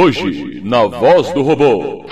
[0.00, 2.04] Hoje, na voz do robô.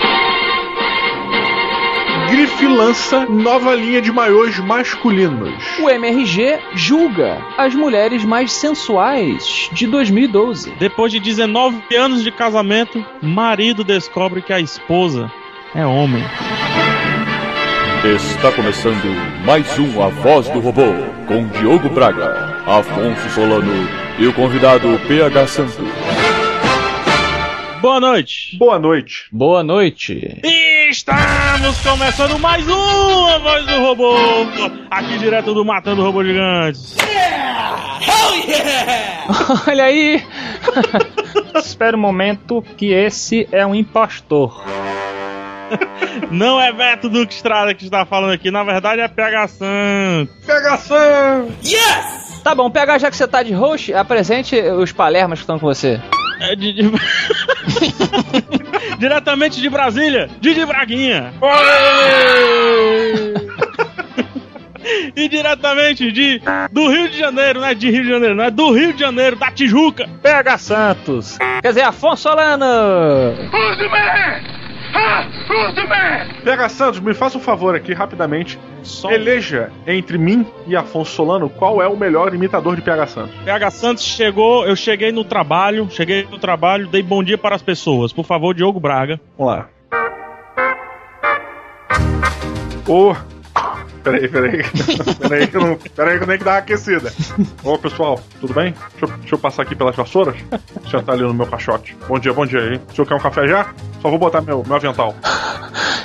[2.29, 5.63] Grife lança nova linha de maiôs masculinos.
[5.79, 10.73] O MRG julga as mulheres mais sensuais de 2012.
[10.77, 15.31] Depois de 19 anos de casamento, marido descobre que a esposa
[15.73, 16.25] é homem.
[18.03, 19.15] Está começando
[19.45, 20.93] mais um A Voz do Robô,
[21.25, 23.87] com Diogo Braga, Afonso Solano
[24.19, 26.16] e o convidado PH Santos.
[27.81, 28.57] Boa noite.
[28.57, 29.27] Boa noite.
[29.31, 30.39] Boa noite.
[30.43, 34.15] E estamos começando mais um A Voz do Robô,
[34.89, 36.95] aqui direto do Matando Robô Gigantes.
[39.67, 40.23] Olha aí.
[41.55, 44.63] Espera um momento que esse é um impostor.
[46.31, 50.35] Não é Beto Duque Estrada que está falando aqui, na verdade é PH Santos.
[50.45, 51.49] Pegação!
[52.43, 55.67] Tá bom, PH, já que você tá de host, apresente os palermas que estão com
[55.67, 56.01] você.
[56.39, 56.91] É de- de-
[58.99, 61.33] Diretamente de Brasília, Didi Braguinha.
[65.15, 68.51] E diretamente de do Rio de Janeiro, não é de Rio de Janeiro, não é
[68.51, 70.07] do Rio de Janeiro, da Tijuca.
[70.23, 71.37] PH Santos.
[71.61, 72.65] Quer dizer, Afonso Solano.
[76.43, 78.59] Pega Santos, me faça um favor aqui rapidamente.
[78.83, 83.35] Só Eleja entre mim e Afonso Solano qual é o melhor imitador de PH Santos.
[83.43, 87.61] PH Santos chegou, eu cheguei no trabalho, cheguei no trabalho, dei bom dia para as
[87.61, 88.13] pessoas.
[88.13, 89.19] Por favor, Diogo Braga.
[89.37, 89.69] Vamos lá.
[92.87, 93.36] Ô.
[94.11, 94.63] Peraí, peraí.
[95.19, 95.75] Peraí que eu não.
[95.75, 97.11] Peraí que eu tenho que dar uma aquecida.
[97.63, 98.73] Ô pessoal, tudo bem?
[98.91, 100.35] Deixa eu, deixa eu passar aqui pelas vassouras.
[100.83, 101.95] O senhor tá ali no meu caixote.
[102.07, 102.81] Bom dia, bom dia aí.
[102.91, 103.67] O senhor quer um café já?
[104.01, 105.13] Só vou botar meu, meu avental.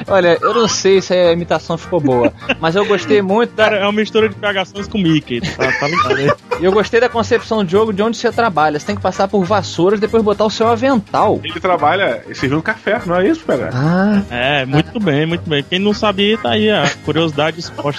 [0.08, 3.82] Olha, eu não sei se a imitação ficou boa, mas eu gostei muito Cara, da,
[3.82, 5.40] é uma mistura de Santos com Mickey.
[5.40, 6.30] Tá, tá ligado aí?
[6.60, 8.78] eu gostei da concepção do jogo de onde você trabalha.
[8.78, 11.40] Você tem que passar por vassouras depois botar o seu avental.
[11.44, 13.70] Ele trabalha servindo café, não é isso, PH?
[13.72, 15.62] Ah, É, muito bem, muito bem.
[15.62, 17.91] Quem não sabia, tá aí a curiosidade exposta.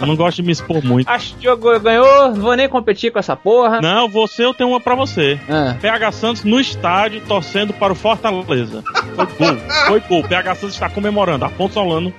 [0.00, 1.08] Eu não gosto de me expor muito.
[1.08, 3.80] acho que o Diogo ganhou, não vou nem competir com essa porra.
[3.80, 5.38] Não, você, eu tenho uma pra você.
[5.48, 8.82] Ah, PH Santos no estádio torcendo para o Fortaleza.
[9.14, 9.56] Foi gol,
[9.86, 10.22] foi gol.
[10.24, 11.44] PH Santos está comemorando.
[11.44, 12.12] Afonso Solano.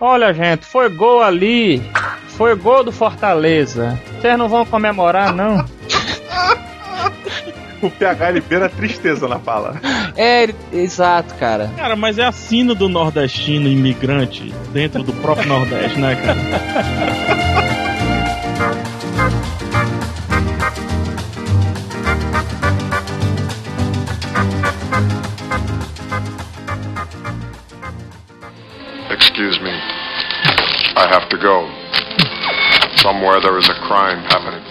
[0.00, 1.82] Olha, gente, foi gol ali.
[2.28, 3.98] Foi gol do Fortaleza.
[4.20, 5.64] Vocês não vão comemorar, não?
[7.82, 9.80] O PH libera tristeza na fala.
[10.16, 11.70] É, exato, cara.
[11.76, 17.78] Cara, mas é a sina do nordestino imigrante dentro do próprio Nordeste, né, cara?
[29.10, 29.70] Excuse me.
[29.70, 31.66] I have to go.
[32.96, 34.67] Somewhere there is a crime happening.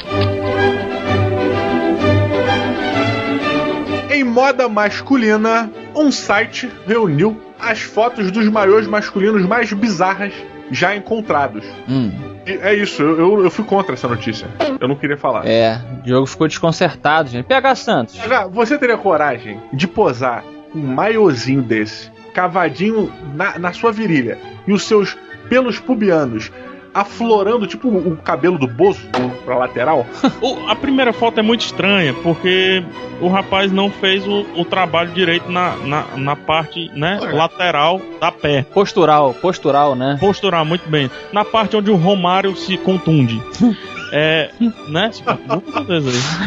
[4.47, 10.33] Moda masculina, um site reuniu as fotos dos maiôs masculinos mais bizarras
[10.71, 11.65] já encontrados.
[11.87, 12.11] Hum,
[12.45, 14.47] é isso, eu, eu, fui contra essa notícia.
[14.79, 15.45] Eu não queria falar.
[15.45, 17.45] é, o Diogo ficou desconcertado, gente.
[17.45, 18.15] PH Santos.
[18.15, 24.71] Já, Você teria coragem de posar um maiôzinho desse, cavadinho na, na sua virilha, e
[24.71, 25.17] os seus
[25.49, 26.51] pelos pubianos
[26.97, 29.01] aflorando, tipo o cabelo do Bozo
[29.45, 30.05] pra lateral?
[30.67, 32.83] A primeira foto é muito estranha, porque
[33.21, 38.31] o rapaz não fez o, o trabalho direito na, na, na parte né, lateral da
[38.31, 38.67] perna.
[38.73, 40.17] Postural, postural, né?
[40.19, 41.09] Postural, muito bem.
[41.31, 43.41] Na parte onde o Romário se contunde.
[44.09, 44.51] É,
[44.87, 45.11] né?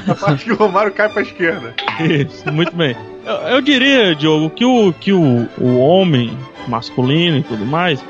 [0.09, 1.75] A parte que o Romário cai pra esquerda.
[2.01, 2.97] Isso, muito bem.
[3.23, 6.35] Eu, eu diria, Diogo, que o, que o, o homem
[6.67, 8.05] masculino e tudo mais, é,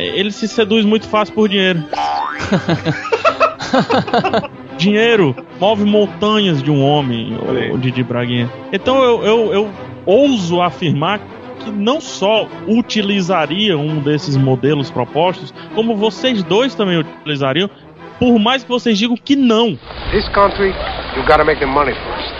[0.00, 1.82] ele se seduz muito fácil por dinheiro.
[4.76, 7.36] dinheiro move montanhas de um homem,
[7.72, 8.50] o Didi Braguinha.
[8.72, 9.70] Então eu, eu, eu
[10.06, 11.20] ouso afirmar
[11.60, 17.68] que não só utilizaria um desses modelos propostos, como vocês dois também utilizariam,
[18.18, 19.78] por mais que vocês digam que não.
[20.10, 20.74] This country,
[21.16, 22.34] you gotta make the money first.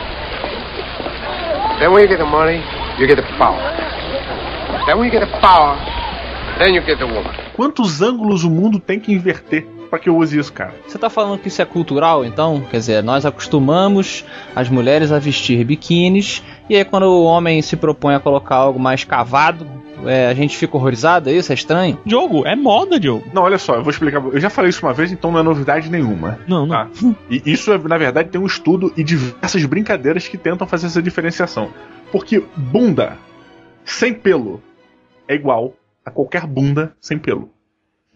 [1.78, 2.62] Then when you get the money,
[2.98, 3.58] you get the power.
[4.86, 5.76] Then when you get the power,
[6.60, 7.32] then you get woman.
[7.56, 10.74] Quantos ângulos o mundo tem que inverter pra que eu use isso, cara?
[10.86, 12.62] Você tá falando que isso é cultural, então?
[12.70, 14.24] Quer dizer, nós acostumamos
[14.54, 18.78] as mulheres a vestir biquínis, e aí quando o homem se propõe a colocar algo
[18.78, 19.66] mais cavado,
[20.04, 21.50] é, a gente fica horrorizado, é isso?
[21.50, 21.98] É estranho?
[22.04, 23.24] Diogo, é moda, Diogo.
[23.32, 24.22] Não, olha só, eu vou explicar.
[24.22, 26.38] Eu já falei isso uma vez, então não é novidade nenhuma.
[26.46, 26.74] Não, não.
[26.74, 26.88] Tá?
[27.28, 31.02] E isso, é, na verdade, tem um estudo e diversas brincadeiras que tentam fazer essa
[31.02, 31.70] diferenciação.
[32.12, 33.18] Porque bunda
[33.84, 34.62] sem pelo
[35.28, 35.74] é igual
[36.10, 37.50] a qualquer bunda sem pelo.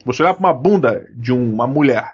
[0.05, 2.13] Você olhar pra uma bunda de um- uma mulher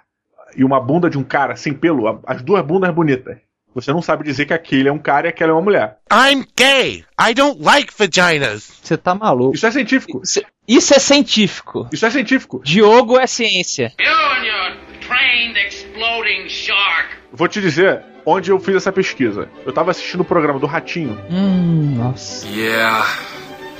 [0.55, 3.37] e uma bunda de um cara sem pelo, as duas bundas bonitas,
[3.73, 5.97] Você não sabe dizer que aquele é um cara e aquela é uma mulher.
[6.11, 7.05] I'm gay.
[7.17, 8.69] I don't like vaginas.
[8.83, 9.55] Você tá maluco.
[9.55, 10.21] Isso é científico.
[10.21, 11.87] Isso, isso é científico.
[11.89, 12.61] Isso é científico.
[12.65, 13.93] Diogo é ciência.
[13.97, 17.15] You and your trained exploding shark.
[17.31, 19.47] Vou te dizer onde eu fiz essa pesquisa.
[19.65, 22.45] Eu tava assistindo o programa do Ratinho Hum, nossa.
[22.49, 23.05] Yeah,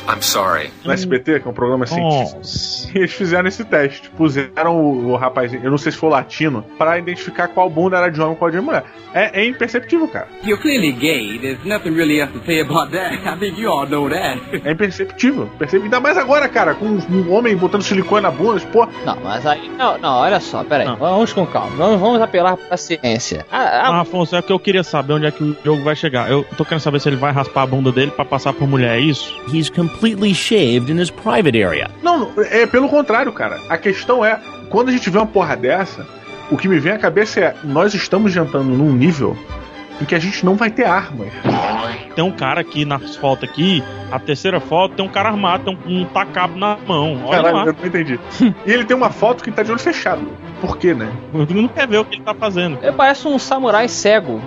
[0.08, 0.72] I'm sorry.
[0.84, 2.38] no SBT, que é um programa científico.
[2.38, 2.82] Nossa.
[2.94, 4.10] E eles fizeram esse teste.
[4.18, 8.10] Puseram o, o rapazinho, eu não sei se foi latino, pra identificar qual bunda era
[8.10, 8.84] de homem e qual de mulher.
[9.14, 10.28] É, é imperceptível, cara.
[10.44, 11.40] You're clearly gay.
[11.40, 13.14] There's nothing really else to say about that.
[13.26, 14.42] I think you all know that.
[14.68, 15.50] É imperceptível.
[15.58, 15.86] Percebe?
[15.86, 18.60] Ainda mais agora, cara, com um homem botando silicone na bunda.
[18.72, 19.70] Pô, Não, mas aí.
[19.78, 20.86] Não, não, olha só, peraí.
[20.88, 20.98] Não.
[20.98, 21.76] Vamos com calma.
[21.78, 23.46] Vamos, vamos apelar pra ciência.
[23.50, 25.82] A- a- Ah, Afonso, é o que eu queria saber onde é que o jogo
[25.84, 26.30] vai chegar.
[26.30, 28.98] Eu tô querendo saber se ele vai raspar a bunda dele pra passar por mulher,
[28.98, 29.34] é isso?
[29.54, 30.01] He's completely
[30.34, 31.90] shaved in his private area.
[32.02, 33.60] Não, não, é pelo contrário, cara.
[33.70, 34.40] A questão é,
[34.70, 36.06] quando a gente vê uma porra dessa,
[36.50, 39.38] o que me vem à cabeça é, nós estamos jantando num nível
[40.02, 41.28] em que a gente não vai ter armas.
[42.16, 45.78] Tem um cara aqui nas fotos aqui, a terceira foto, tem um cara armado, tem
[45.86, 47.22] um, um tacabo na mão.
[47.26, 47.66] Olha Caralho, lá.
[47.68, 48.20] eu não entendi.
[48.66, 50.28] e ele tem uma foto que tá de olho fechado.
[50.60, 51.10] Por quê, né?
[51.34, 52.80] Não quer ver o que ele tá fazendo.
[52.82, 54.42] Ele parece um samurai cego.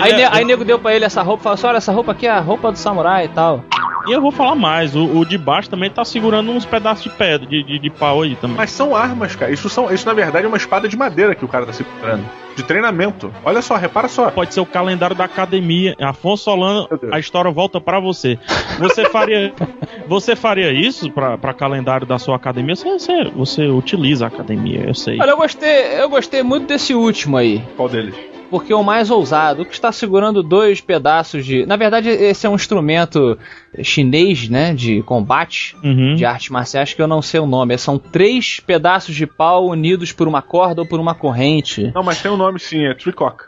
[0.00, 1.92] Aí, é- ne- aí nego deu pra ele essa roupa e falou assim: olha, essa
[1.92, 3.64] roupa aqui é a roupa do samurai e tal.
[4.08, 7.10] E eu vou falar mais, o, o de baixo também tá segurando uns pedaços de
[7.10, 8.56] pedra, de, de, de pau aí também.
[8.56, 9.52] Mas são armas, cara.
[9.52, 12.24] Isso, são, isso na verdade é uma espada de madeira que o cara tá segurando.
[12.56, 13.32] De treinamento.
[13.44, 14.30] Olha só, repara só.
[14.32, 15.94] Pode ser o calendário da academia.
[16.00, 18.36] Afonso Solano, a história volta pra você.
[18.80, 19.52] Você faria,
[20.08, 22.74] você faria isso pra, pra calendário da sua academia?
[22.74, 25.20] Você, você, você utiliza a academia, eu sei.
[25.20, 27.62] Olha, eu gostei, eu gostei muito desse último aí.
[27.76, 28.14] Qual deles?
[28.50, 31.66] Porque é o mais ousado, o que está segurando dois pedaços de.
[31.66, 33.38] Na verdade, esse é um instrumento
[33.82, 34.72] chinês, né?
[34.74, 36.14] De combate, Uhum.
[36.14, 37.76] de artes marciais, que eu não sei o nome.
[37.76, 41.92] São três pedaços de pau unidos por uma corda ou por uma corrente.
[41.94, 43.44] Não, mas tem um nome sim, é Tricock.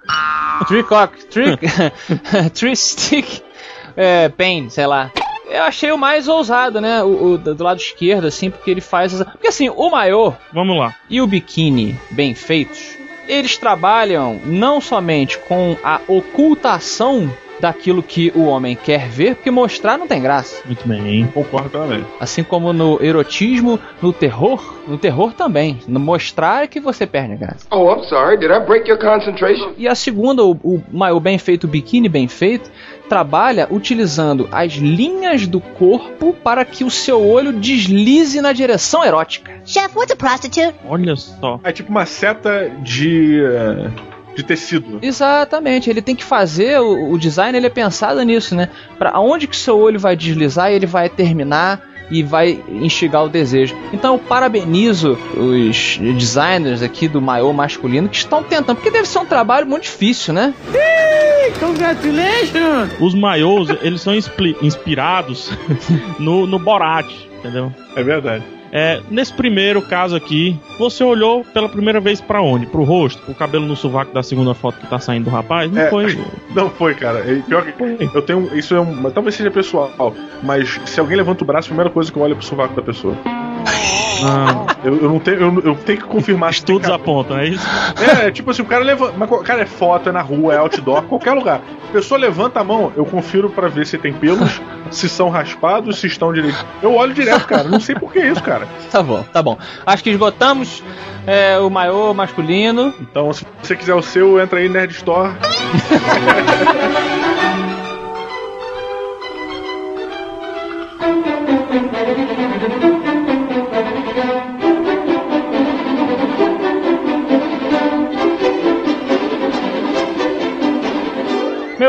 [0.67, 1.67] Tricock, trick,
[2.55, 3.41] tree stick,
[3.97, 5.11] é, pain, sei lá.
[5.49, 7.03] Eu achei o mais ousado, né?
[7.03, 9.25] O, o do lado esquerdo, assim, porque ele faz essa.
[9.25, 10.95] Porque assim, o maior Vamos lá.
[11.09, 12.90] e o biquíni bem feitos,
[13.31, 17.31] eles trabalham não somente com a ocultação
[17.61, 20.63] daquilo que o homem quer ver, porque mostrar não tem graça.
[20.65, 21.27] Muito bem.
[21.27, 22.05] Concordo também.
[22.19, 25.79] Assim como no erotismo, no terror, no terror também.
[25.87, 27.67] No mostrar é que você perde a graça.
[27.71, 28.39] Oh, I'm sorry.
[28.39, 29.73] Did I break your concentration?
[29.77, 32.71] E a segunda, o, o maior bem feito, o biquíni bem feito,
[33.11, 39.61] trabalha utilizando as linhas do corpo para que o seu olho deslize na direção erótica.
[39.67, 40.73] Chef, what's a prostitute?
[40.89, 41.59] Olha só.
[41.65, 43.43] É tipo uma seta de.
[43.43, 43.91] eh,
[44.37, 45.01] de tecido.
[45.03, 48.69] Exatamente, ele tem que fazer o, o design, ele é pensado nisso, né?
[48.97, 53.77] Para onde que seu olho vai deslizar, ele vai terminar e vai instigar o desejo.
[53.93, 59.19] Então eu parabenizo os designers aqui do maior masculino que estão tentando, porque deve ser
[59.19, 60.55] um trabalho muito difícil, né?
[61.59, 63.01] Congratulations!
[63.01, 65.51] Os maiôs, eles são inspirados
[66.19, 67.73] no, no Borat, entendeu?
[67.97, 68.45] É verdade.
[68.73, 72.67] É, nesse primeiro caso aqui, você olhou pela primeira vez pra onde?
[72.67, 73.21] Pro rosto?
[73.31, 75.71] O cabelo no sovaco da segunda foto que tá saindo do rapaz?
[75.71, 75.91] Não É.
[75.91, 76.19] foi.
[76.55, 77.19] Não foi, cara.
[77.21, 77.73] É, pior que.
[77.73, 77.97] Foi.
[78.15, 78.49] Eu tenho.
[78.57, 79.11] Isso é um.
[79.11, 82.33] Talvez seja pessoal, mas se alguém levanta o braço, a primeira coisa que eu olho
[82.33, 83.17] é pro sovaco da pessoa.
[84.23, 84.67] Não.
[84.85, 85.41] Eu, eu não tenho.
[85.41, 87.67] Eu, eu tenho que confirmar Estudos apontam, é isso?
[87.99, 89.15] É, é tipo assim, o cara levanta.
[89.17, 91.61] Mas, cara, é foto, é na rua, é outdoor, qualquer lugar.
[91.89, 94.61] A pessoa levanta a mão, eu confiro pra ver se tem pelos,
[94.91, 96.65] se são raspados, se estão direito.
[96.83, 97.65] Eu olho direto, cara.
[97.65, 98.67] Não sei por que isso, cara.
[98.91, 99.59] Tá bom, tá bom.
[99.87, 100.83] Acho que esgotamos
[101.27, 102.95] é, o maior masculino.
[103.01, 105.33] Então, se você quiser o seu, entra aí Nerd Store.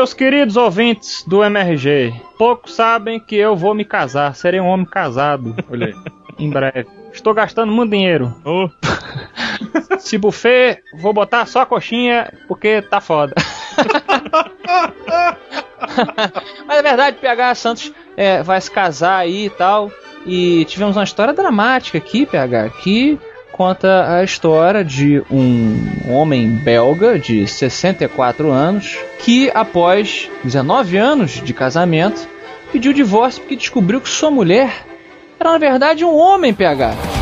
[0.02, 4.84] Meus queridos ouvintes do MRG, poucos sabem que eu vou me casar, serei um homem
[4.84, 5.94] casado Olha aí.
[6.40, 6.88] em breve.
[7.12, 8.34] Estou gastando muito dinheiro.
[8.44, 8.68] Ô,
[10.00, 13.32] Se buffet, vou botar só a coxinha porque tá foda.
[16.66, 19.88] Mas é verdade, PH Santos é, vai se casar aí e tal.
[20.26, 23.20] E tivemos uma história dramática aqui, PH, que
[23.62, 31.54] conta a história de um homem belga de 64 anos que, após 19 anos de
[31.54, 32.28] casamento,
[32.72, 34.84] pediu divórcio porque descobriu que sua mulher
[35.38, 37.21] era, na verdade, um homem, PH.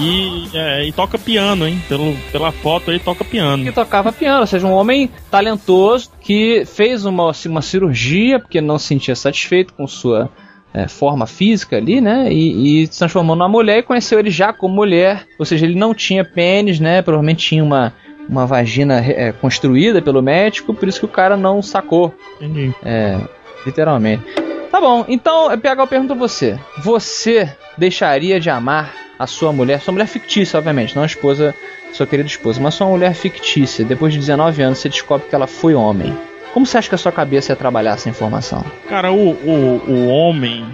[0.00, 1.80] E, é, e toca piano, hein?
[1.88, 3.64] Pelo, pela foto aí, toca piano.
[3.64, 8.78] que tocava piano, ou seja, um homem talentoso que fez uma, uma cirurgia porque não
[8.78, 10.30] se sentia satisfeito com sua
[10.72, 12.32] é, forma física ali, né?
[12.32, 15.26] E, e se transformou numa mulher e conheceu ele já como mulher.
[15.38, 17.02] Ou seja, ele não tinha pênis, né?
[17.02, 17.92] Provavelmente tinha uma,
[18.28, 22.14] uma vagina é, construída pelo médico, por isso que o cara não sacou.
[22.40, 22.74] Entendi.
[22.84, 23.20] É,
[23.66, 24.49] literalmente.
[24.70, 26.58] Tá bom, então, PH, eu pergunto a você.
[26.78, 31.54] Você deixaria de amar a sua mulher, sua mulher fictícia, obviamente, não a esposa,
[31.92, 35.46] sua querida esposa, mas sua mulher fictícia, depois de 19 anos, você descobre que ela
[35.46, 36.16] foi homem.
[36.54, 38.64] Como você acha que a sua cabeça ia trabalhar essa informação?
[38.88, 40.64] Cara, o, o, o homem,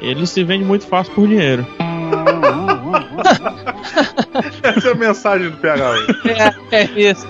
[0.00, 1.66] ele se vende muito fácil por dinheiro.
[4.62, 5.94] Essa é a mensagem do PH.
[6.70, 7.26] É, é isso.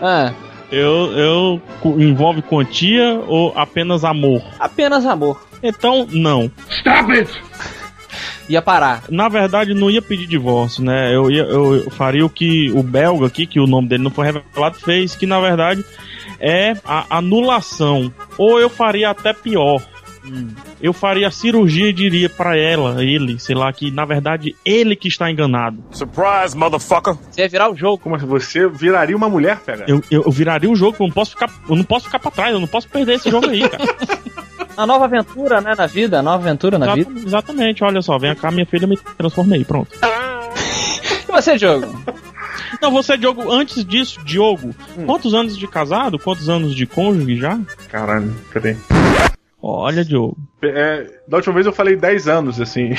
[0.00, 0.32] Ah,
[0.70, 1.62] Eu, eu
[1.98, 4.42] envolve quantia ou apenas amor?
[4.58, 5.46] apenas amor.
[5.62, 6.50] Então, não.
[6.70, 7.30] Stop it!
[8.48, 9.02] Ia parar.
[9.10, 11.14] Na verdade, não ia pedir divórcio, né?
[11.14, 14.10] Eu, ia, eu, eu faria o que o belga aqui, que o nome dele não
[14.10, 15.84] foi revelado, fez, que na verdade
[16.38, 18.12] é a anulação.
[18.38, 19.82] Ou eu faria até pior.
[20.80, 24.96] Eu faria a cirurgia e diria pra ela, ele, sei lá, que na verdade ele
[24.96, 25.82] que está enganado.
[25.90, 27.16] Surprise, motherfucker!
[27.30, 27.98] Você ia virar o jogo.
[27.98, 28.26] Como assim?
[28.26, 29.84] Você viraria uma mulher, PH?
[29.88, 32.30] Eu, eu, eu viraria o jogo, eu não posso ficar, eu não posso ficar para
[32.30, 33.84] trás, eu não posso perder esse jogo aí, cara.
[34.76, 37.10] A nova aventura, né, na vida, a nova aventura na vida.
[37.24, 39.88] Exatamente, olha só, vem cá, minha filha, me transformei, pronto.
[41.26, 41.86] E você, Diogo?
[42.82, 44.74] Não, você, Diogo, antes disso, Diogo,
[45.06, 46.18] quantos anos de casado?
[46.18, 47.58] Quantos anos de cônjuge já?
[47.88, 48.76] Caralho, cadê?
[49.68, 50.36] Olha, Diogo.
[50.62, 52.92] É, da última vez eu falei 10 anos, assim.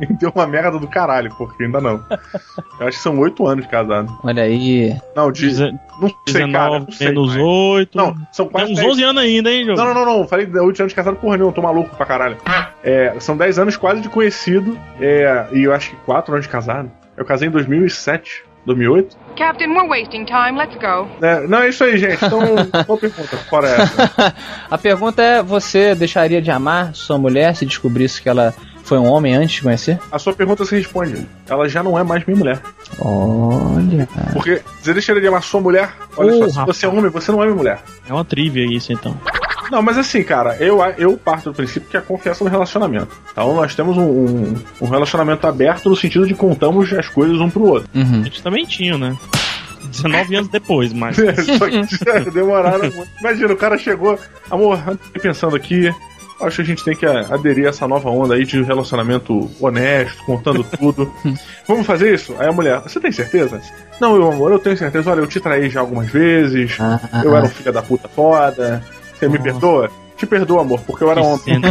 [0.00, 2.04] e deu uma merda do caralho, porque ainda não.
[2.80, 4.12] Eu acho que são 8 anos de casado.
[4.24, 4.96] Olha aí.
[5.14, 5.46] Não, de.
[5.46, 6.78] Dezen- Não sei, cara.
[6.80, 7.96] 19 Não sei, menos mas- 8.
[7.96, 9.80] Não, são Tem quase uns 10 11 anos ainda, hein, Diogo?
[9.80, 10.28] Não, não, não, não.
[10.28, 12.36] Falei 8 anos de casado, porra nenhuma, tô maluco pra caralho.
[12.82, 14.76] É, são 10 anos quase de conhecido.
[15.00, 16.90] É, e eu acho que 4 anos de casado.
[17.16, 19.16] Eu casei em 2007, 2008.
[19.36, 20.56] Captain, we're wasting time.
[20.58, 21.06] Let's go.
[21.20, 22.24] É, não, é isso aí, gente.
[22.24, 22.40] Então,
[22.86, 23.36] qual pergunta?
[23.48, 24.34] Fora essa.
[24.70, 29.06] A pergunta é: você deixaria de amar sua mulher se descobrisse que ela foi um
[29.06, 29.98] homem antes de conhecer?
[30.10, 31.26] A sua pergunta se responde.
[31.48, 32.60] Ela já não é mais minha mulher.
[33.00, 34.08] Olha.
[34.32, 35.90] Porque você deixaria de amar sua mulher?
[36.16, 36.76] Olha Oh, só, se rapaz.
[36.76, 37.78] você é homem, você não é minha mulher.
[38.08, 39.14] É uma trivia isso, então.
[39.70, 43.08] Não, mas assim, cara, eu, eu parto do princípio que é confiança no relacionamento.
[43.32, 47.50] Então nós temos um, um, um relacionamento aberto no sentido de contamos as coisas um
[47.50, 47.88] pro outro.
[47.94, 48.24] A Uhum.
[48.24, 49.16] gente também tinha, né?
[49.90, 51.16] 19 anos depois, mas.
[51.58, 53.08] Só que demoraram muito.
[53.20, 54.18] Imagina, o cara chegou,
[54.50, 55.92] amor, eu tô pensando aqui.
[56.40, 59.50] Acho que a gente tem que a- aderir a essa nova onda aí de relacionamento
[59.60, 61.12] honesto, contando tudo.
[61.66, 62.32] Vamos fazer isso?
[62.38, 63.60] Aí a mulher, você tem certeza?
[64.00, 65.10] Não, meu amor, eu tenho certeza.
[65.10, 66.76] Olha, eu te traí já algumas vezes.
[66.78, 68.84] Ah, Eu era um filho da puta foda.
[69.18, 69.90] Você me perdoa?
[70.16, 71.60] Te perdoa, amor, porque eu era Que homem.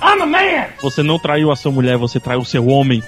[0.00, 0.66] I'm a man!
[0.82, 3.02] Você não traiu a sua mulher, você traiu o seu homem.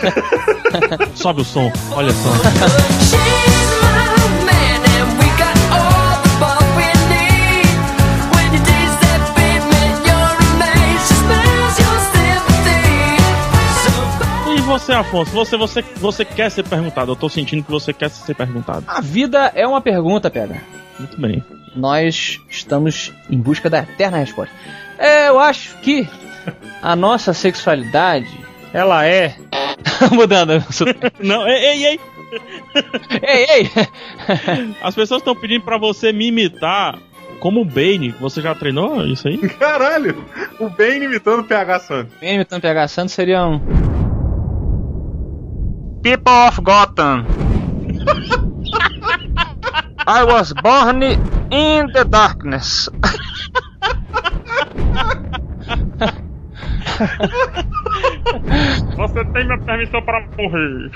[1.16, 2.28] Sobe o som, olha só.
[14.54, 17.12] E você, Afonso, você, você, você quer ser perguntado?
[17.12, 18.84] Eu tô sentindo que você quer ser perguntado.
[18.86, 20.62] A vida é uma pergunta, Pedra.
[20.98, 21.42] Muito bem.
[21.78, 24.52] Nós estamos em busca da eterna resposta.
[24.98, 26.08] É, eu acho que
[26.82, 28.28] a nossa sexualidade,
[28.72, 29.36] ela é.
[30.10, 30.62] Mudando.
[31.20, 32.00] Não, ei, ei, ei!
[33.22, 33.70] ei, ei!
[34.82, 36.98] As pessoas estão pedindo pra você me imitar
[37.38, 38.12] como o Bane.
[38.20, 39.38] Você já treinou isso aí?
[39.50, 40.24] Caralho!
[40.58, 42.12] O Bane imitando o PH Santos.
[42.20, 43.60] Bem imitando PH Santos seria um.
[46.02, 47.47] People of Gotham.
[50.10, 52.88] I was born in the darkness.
[58.96, 60.90] Você tem minha permissão para morrer.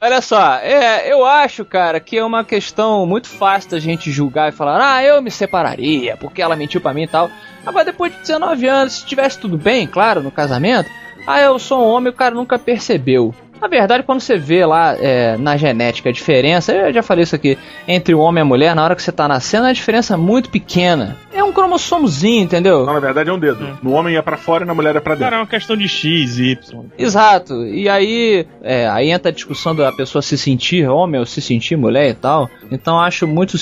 [0.00, 4.50] Olha só, é, eu acho, cara, que é uma questão muito fácil da gente julgar
[4.50, 7.28] e falar, ah, eu me separaria, porque ela mentiu pra mim e tal.
[7.66, 10.88] Agora, depois de 19 anos, se tivesse tudo bem, claro, no casamento,
[11.26, 13.34] ah, eu sou um homem, o cara nunca percebeu.
[13.62, 17.36] Na verdade, quando você vê lá é, na genética a diferença, eu já falei isso
[17.36, 19.74] aqui, entre o homem e a mulher, na hora que você tá nascendo, é uma
[19.74, 21.16] diferença muito pequena.
[21.32, 22.84] É um cromossomozinho, entendeu?
[22.84, 23.78] Não, na verdade é um dedo.
[23.80, 25.26] No homem é pra fora e na mulher é pra dentro.
[25.26, 26.86] Cara, é uma questão de X, Y.
[26.98, 27.64] Exato.
[27.64, 31.76] E aí, é, aí entra a discussão da pessoa se sentir homem ou se sentir
[31.76, 32.50] mulher e tal.
[32.68, 33.56] Então acho muito,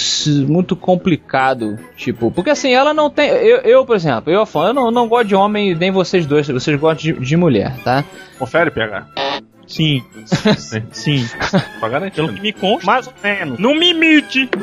[0.49, 1.79] muito complicado.
[1.95, 3.29] Tipo, porque assim, ela não tem.
[3.29, 6.81] Eu, eu por exemplo, eu, eu não, não gosto de homem, nem vocês dois, vocês
[6.81, 8.03] gostam de, de mulher, tá?
[8.39, 9.50] Confere, PH.
[9.71, 10.05] Sim.
[10.93, 11.27] Sim.
[11.79, 12.17] Pra garantir.
[12.17, 12.85] Pelo que me consta.
[12.85, 13.59] Mais ou menos.
[13.59, 14.49] Não me imite!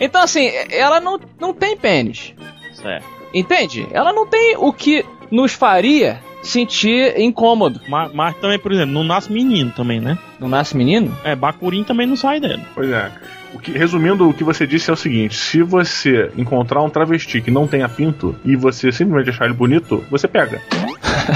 [0.00, 2.32] Então assim, ela não, não tem pênis.
[2.72, 3.04] Certo.
[3.34, 3.86] Entende?
[3.92, 7.80] Ela não tem o que nos faria sentir incômodo.
[7.86, 10.16] Mas, mas também, por exemplo, não nasce menino também, né?
[10.38, 11.14] Não nasce menino?
[11.22, 12.62] É, Bakurin também não sai dela.
[12.74, 13.10] Pois é.
[13.52, 17.40] O que, resumindo, o que você disse é o seguinte: se você encontrar um travesti
[17.40, 20.62] que não tenha pinto e você simplesmente achar ele bonito, você pega.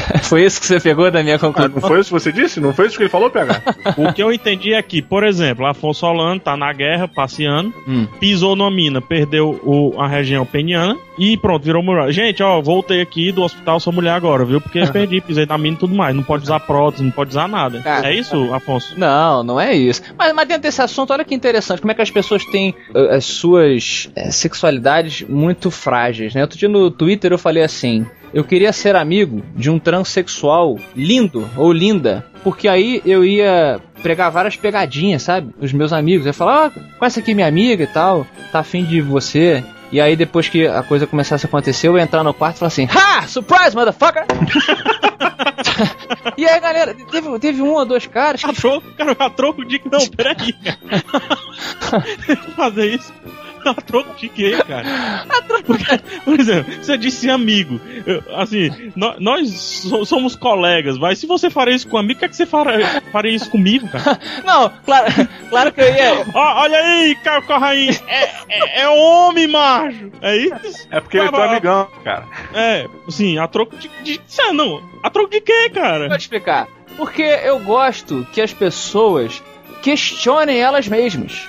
[0.24, 1.72] Foi isso que você pegou da minha Ah, conclusão?
[1.74, 2.60] não foi isso que você disse?
[2.60, 3.62] Não foi isso que ele falou, pega?
[3.96, 8.06] O que eu entendi é que, por exemplo, Afonso Solano tá na guerra, passeando, Hum.
[8.18, 12.10] pisou numa mina, perdeu o- a região peniana e pronto, virou mulher.
[12.12, 14.60] Gente, ó, voltei aqui do hospital, sou mulher agora, viu?
[14.60, 16.14] Porque perdi, pisei na mina e tudo mais.
[16.14, 17.80] Não pode usar prótese, não pode usar nada.
[17.80, 18.98] Cara, é isso, Afonso?
[18.98, 20.02] Não, não é isso.
[20.18, 23.14] Mas, mas dentro desse assunto, olha que interessante, como é que as pessoas têm eh,
[23.16, 26.42] as suas eh, sexualidades muito frágeis, né?
[26.42, 31.48] Outro dia no Twitter eu falei assim, eu queria ser amigo de um transexual lindo
[31.56, 35.54] ou linda, porque aí eu ia pregar várias pegadinhas, sabe?
[35.60, 38.84] Os meus amigos, eu ia falar, ó, conhece aqui minha amiga e tal, tá afim
[38.84, 39.64] de você...
[39.92, 42.58] E aí, depois que a coisa começasse a acontecer, eu ia entrar no quarto e
[42.58, 43.28] falar assim: Ha!
[43.28, 44.24] Surprise, motherfucker!
[46.36, 49.64] e aí, galera, teve, teve um ou dois caras que A troco, cara, a troco
[49.64, 49.80] de.
[49.88, 50.52] Não, peraí.
[52.56, 53.12] Fazer isso.
[53.64, 55.24] A troco de quê, cara?
[55.66, 57.80] Porque, por exemplo, você disse amigo.
[58.06, 62.14] Eu, assim, nó- nós so- somos colegas, mas se você faria isso com um amigo,
[62.14, 64.18] por que, é que você faria, faria isso comigo, cara?
[64.44, 65.06] Não, claro,
[65.48, 66.24] claro que eu ia.
[66.34, 67.88] Ó, olha aí, cara, Corraim.
[68.06, 70.10] É, é, é homem, macho.
[70.20, 70.86] É isso?
[70.90, 72.24] É porque ele é teu Cara, amigão, cara.
[72.52, 73.88] É, assim, a troco de.
[74.02, 74.82] de ah, não.
[75.02, 76.08] A troco de quê, cara?
[76.08, 76.68] Vou te explicar.
[76.96, 79.42] Porque eu gosto que as pessoas
[79.82, 81.48] questionem elas mesmas.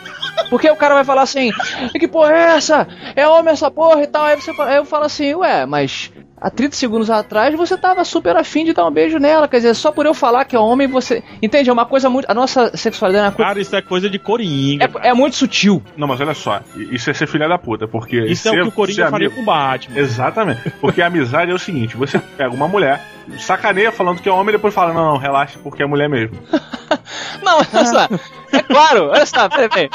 [0.49, 1.51] Porque o cara vai falar assim:
[1.99, 2.87] que porra é essa?
[3.15, 4.25] É homem essa porra e tal.
[4.25, 8.03] Aí, você, fala- aí eu falo assim: ué, mas há 30 segundos atrás você tava
[8.05, 9.47] super afim de dar um beijo nela.
[9.47, 11.23] Quer dizer, só por eu falar que é homem você.
[11.41, 11.69] Entende?
[11.69, 12.29] É uma coisa muito.
[12.29, 13.47] A nossa sexualidade é uma coisa.
[13.49, 14.89] Cara, isso é coisa de coringa.
[15.01, 15.81] É, é muito sutil.
[15.97, 18.17] Não, mas olha só, isso é ser filha da puta, porque.
[18.25, 19.97] Isso é ser- o que o Coringa faria amigo- com o Batman.
[19.99, 20.69] Exatamente.
[20.81, 23.01] Porque a amizade é o seguinte: você pega uma mulher,
[23.39, 26.37] sacaneia falando que é homem e depois fala, não, não, relaxa, porque é mulher mesmo.
[27.43, 28.07] Não, olha só.
[28.51, 29.89] É claro, olha só, peraí, peraí.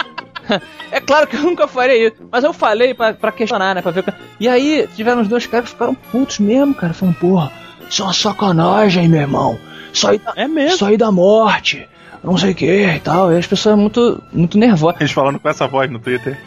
[0.92, 3.83] É claro que eu nunca faria isso, mas eu falei pra, pra questionar, né?
[3.83, 4.04] Pra ver.
[4.40, 6.92] E aí, tiveram os dois caras que ficaram putos mesmo, cara.
[6.92, 7.52] Falando, porra,
[7.88, 9.59] isso é uma sacanagem, meu irmão.
[9.92, 10.75] Isso aí É mesmo.
[10.75, 11.87] isso aí dá morte.
[12.23, 13.33] Não sei o que e tal.
[13.33, 15.00] E as pessoas muito, muito nervosas.
[15.00, 16.39] Eles falando com essa voz no Twitter.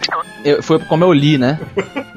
[0.45, 1.59] Eu- foi como eu li, né?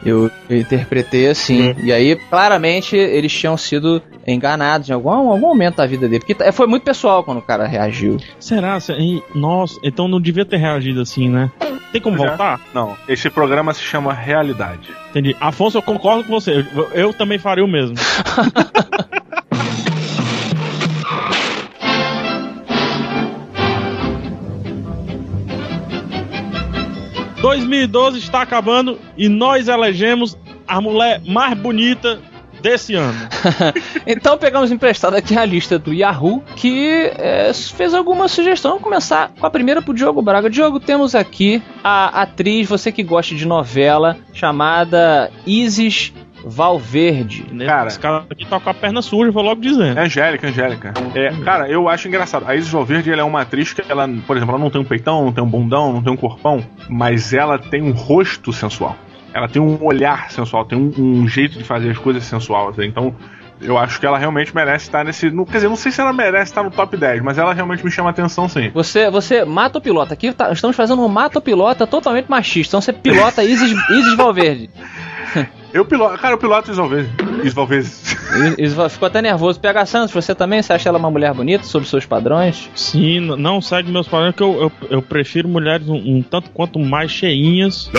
[0.05, 1.75] Eu, interpretei assim.
[1.83, 6.23] E aí, claramente, eles tinham sido enganados em algum, algum momento da vida dele.
[6.27, 8.19] Porque foi muito pessoal quando o cara reagiu.
[8.39, 8.79] Será?
[8.79, 11.51] Se- e- Nossa, então não devia ter reagido assim, né?
[11.97, 12.29] Tem como Já?
[12.29, 12.61] voltar?
[12.75, 14.91] Não, esse programa se chama Realidade.
[15.09, 15.35] Entendi.
[15.41, 16.67] Afonso, eu concordo com você.
[16.75, 17.97] Eu, eu também faria o mesmo.
[27.41, 32.21] ...2012 está acabando e nós elegemos a mulher mais bonita
[32.61, 33.19] desse ano.
[34.07, 38.73] Então pegamos emprestado aqui a lista do Yahoo, que é, fez alguma sugestão.
[38.73, 40.49] Vamos começar com a primeira pro Diogo Braga.
[40.49, 46.13] Diogo, temos aqui a atriz, você que gosta de novela, chamada Isis
[46.45, 47.43] Valverde.
[47.67, 47.89] Cara.
[47.89, 49.99] Esse cara aqui tá com a perna suja, vou logo dizendo.
[49.99, 50.95] É Angélica, Angélica.
[51.13, 52.45] É, cara, eu acho engraçado.
[52.47, 54.85] A Isis Valverde ela é uma atriz que ela, por exemplo, ela não tem um
[54.85, 58.97] peitão, não tem um bundão, não tem um corpão, mas ela tem um rosto sensual.
[59.37, 62.71] Ela tem um olhar sensual, tem um, um jeito de fazer as coisas sensual.
[62.71, 62.85] assim.
[62.85, 63.15] Então,
[63.61, 65.31] eu acho que ela realmente merece estar nesse.
[65.31, 67.85] no- quer dizer, não sei se ela merece estar no top 10, mas ela realmente
[67.85, 68.71] me chama a atenção sim.
[68.75, 70.13] Você, você mata o piloto.
[70.13, 72.71] Aqui tá- estamos fazendo um mata o pilota totalmente machista.
[72.73, 74.71] Então você pilota Isis, Isis Valverde.
[75.73, 76.19] Eu piloto.
[76.19, 77.11] Cara, eu piloto Isis Valverde.
[77.41, 77.89] Isis Valverde.
[78.59, 79.59] Isis Val- Ficou até nervoso.
[79.61, 80.63] PH Santos, você também?
[80.63, 82.69] Você acha ela uma mulher bonita, sob seus padrões?
[82.75, 86.79] Sim, não segue meus padrões, que eu, eu, eu prefiro mulheres um, um tanto quanto
[86.79, 87.91] mais cheinhas.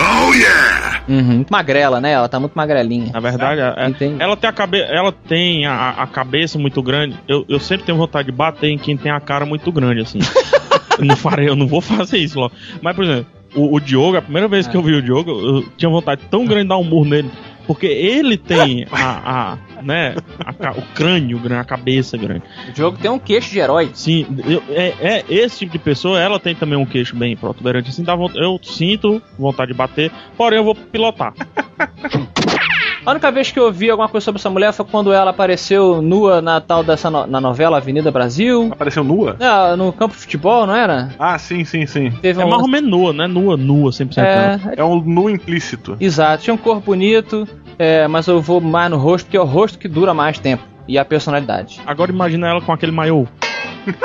[1.08, 1.22] Uhum.
[1.36, 2.12] Muito magrela, né?
[2.12, 3.10] Ela tá muito magrelinha.
[3.12, 3.74] Na verdade, é-
[4.18, 7.16] ela tem a, cabe ela tem a, a cabeça muito grande.
[7.26, 10.18] Eu, eu sempre tenho vontade de bater em quem tem a cara muito grande, assim.
[10.98, 12.52] eu, não farei, eu não vou fazer isso logo.
[12.82, 15.64] Mas, por exemplo, o, o Diogo, a primeira vez que eu vi o Diogo, eu
[15.76, 17.30] tinha vontade tão grande de dar um murro nele.
[17.68, 20.14] Porque ele tem a, a né,
[20.64, 22.42] a o crânio grande, a cabeça grande.
[22.70, 23.90] O Diogo tem um queixo de herói.
[23.92, 27.90] Sim, eu- é, é esse tipo de pessoa, ela tem também um queixo bem protuberante.
[27.90, 31.34] Assim, dá eu sinto vontade de bater, porém eu vou pilotar.
[33.08, 36.02] A única vez que eu vi alguma coisa sobre essa mulher foi quando ela apareceu
[36.02, 38.68] nua na tal dessa no- na novela Avenida Brasil.
[38.70, 39.34] Apareceu nua?
[39.40, 41.08] É, no campo de futebol, não era?
[41.18, 42.10] Ah, sim, sim, sim.
[42.20, 43.26] Teve É um mais ou menos nua, né?
[43.26, 44.16] Nua, nua, 100%.
[44.18, 44.22] não.
[44.22, 45.96] É, É um nu implícito.
[45.98, 46.42] exato.
[46.42, 49.78] Tinha um corpo bonito, é, mas eu vou mais no rosto, porque é o rosto
[49.78, 50.62] que dura mais tempo.
[50.86, 51.80] E a personalidade.
[51.86, 53.26] Agora imagina ela com aquele maiô.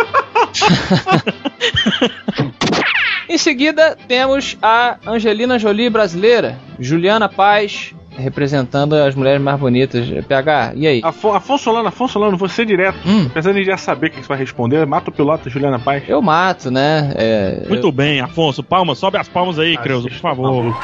[3.28, 10.08] Em seguida, temos a Angelina Jolie brasileira, Juliana Paz, representando as mulheres mais bonitas.
[10.28, 11.02] PH, e aí?
[11.04, 12.97] Afon Afonso Solano, Afonso Solano, você direto.
[13.06, 13.26] Hum.
[13.28, 16.04] Apesar de já saber o que você vai responder, mata o piloto Juliana Paz.
[16.08, 17.13] Eu mato, né?
[17.15, 18.63] É, Muito eu- bem, Afonso.
[18.63, 20.76] Palmas, sobe as palmas aí, Creuso, por favor.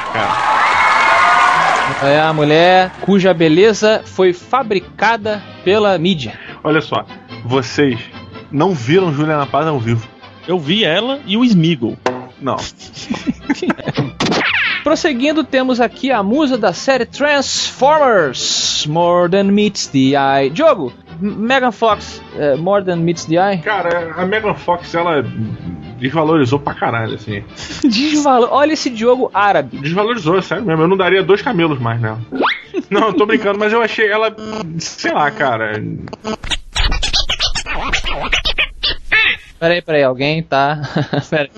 [2.02, 6.38] É a mulher cuja beleza foi fabricada pela mídia.
[6.62, 7.04] Olha só,
[7.44, 7.98] vocês
[8.50, 10.06] não viram Juliana Paz ao vivo.
[10.48, 11.96] Eu vi ela e o Smeagol.
[12.40, 12.56] Não.
[14.82, 20.50] Prosseguindo, temos aqui a musa da série Transformers, More Than Meets the Eye.
[20.50, 23.58] Diogo, Megan Fox, eh, More Than Meets the Eye?
[23.58, 25.22] Cara, a Megan Fox, ela
[25.98, 27.44] desvalorizou pra caralho, assim.
[27.84, 28.48] Desvalor.
[28.50, 29.78] Olha esse Diogo árabe.
[29.78, 30.82] Desvalorizou, sério mesmo.
[30.82, 32.18] Eu não daria dois camelos mais nela.
[32.88, 34.34] Não, tô brincando, mas eu achei ela.
[34.78, 35.72] Sei lá, cara.
[39.58, 40.80] Peraí, peraí, alguém tá.
[41.28, 41.50] peraí.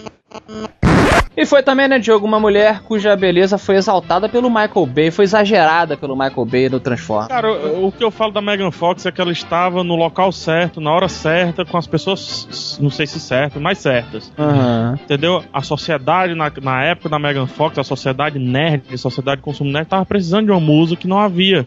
[1.36, 5.24] E foi também, né, Diogo, uma mulher cuja beleza foi exaltada pelo Michael Bay, foi
[5.24, 7.28] exagerada pelo Michael Bay no Transformers.
[7.28, 10.30] Cara, o, o que eu falo da Megan Fox é que ela estava no local
[10.30, 14.30] certo, na hora certa, com as pessoas, não sei se certas, mas certas.
[14.38, 14.98] Aham.
[15.02, 15.42] Entendeu?
[15.52, 19.70] A sociedade, na, na época da Megan Fox, a sociedade nerd, a sociedade de consumo
[19.70, 21.66] nerd, tava precisando de uma musa que não havia.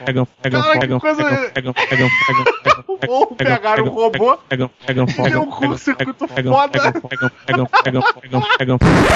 [0.00, 1.18] Fox, Megan Fox, Megan Fox,
[1.54, 4.38] Megan Fox, Ou pegaram o robô.
[5.06, 6.92] Fox, Deu um curto-circuito foda.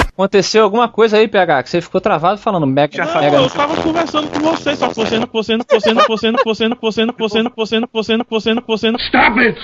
[0.08, 3.04] Aconteceu alguma coisa aí, PH, que você ficou travado falando Mega.
[3.04, 6.04] Não, Mega eu tava conversando com você, só que você não, você não, você não,
[6.06, 8.90] você não, você não, você não, você não, você não, você não, você não, você
[8.90, 8.98] não.
[9.00, 9.60] Stop it!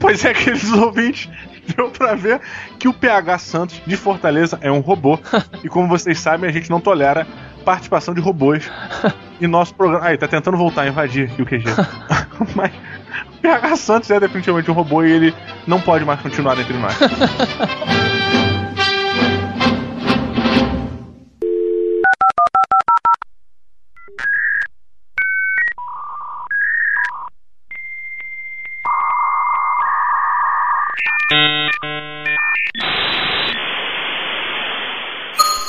[0.00, 1.28] Pois é, aqueles ouvintes,
[1.74, 2.40] deu pra ver
[2.78, 5.18] que o PH Santos de Fortaleza é um robô.
[5.62, 7.26] e como vocês sabem, a gente não tolera
[7.64, 8.70] participação de robôs
[9.40, 10.06] em nosso programa.
[10.06, 11.64] Aí, tá tentando voltar a invadir aqui o QG.
[12.54, 12.72] Mas
[13.34, 15.34] o PH Santos é definitivamente um robô e ele
[15.66, 16.96] não pode mais continuar entre nós.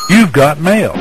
[0.10, 0.94] You've got mail.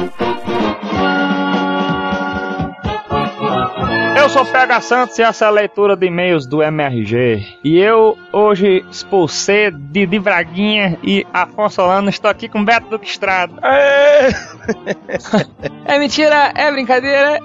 [4.29, 7.61] Eu sou PH Santos e essa é a leitura de e-mails do MRG.
[7.65, 12.11] E eu hoje expulsei de de Braguinha e Afonso Solano.
[12.11, 13.55] Estou aqui com Beto Duque Estrada.
[15.85, 17.41] É mentira, é brincadeira.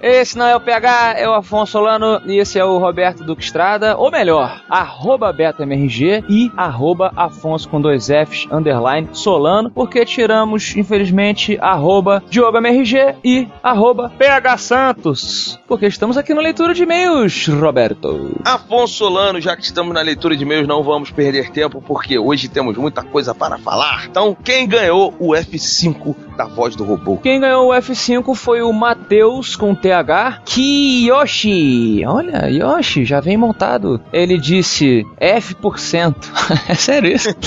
[0.00, 3.42] Esse não é o PH, é o Afonso Solano e esse é o Roberto Duque
[3.42, 10.76] Estrada, ou melhor, arroba BetoMRG e arroba Afonso com dois Fs, underline Solano, porque tiramos,
[10.76, 15.58] infelizmente, arroba DiogoMRG e arroba PH Santos.
[15.66, 18.36] porque estamos aqui na leitura de e-mails, Roberto.
[18.44, 22.48] Afonso Solano, já que estamos na leitura de e-mails, não vamos perder tempo, porque hoje
[22.48, 24.06] temos muita coisa para falar.
[24.06, 27.16] Então, quem ganhou o F5 da voz do robô?
[27.18, 32.04] Quem ganhou o F5 foi o Matheus com TH Kiyoshi.
[32.06, 34.00] Olha, Yoshi, já vem montado.
[34.12, 36.14] Ele disse F%.
[36.68, 37.28] é sério isso?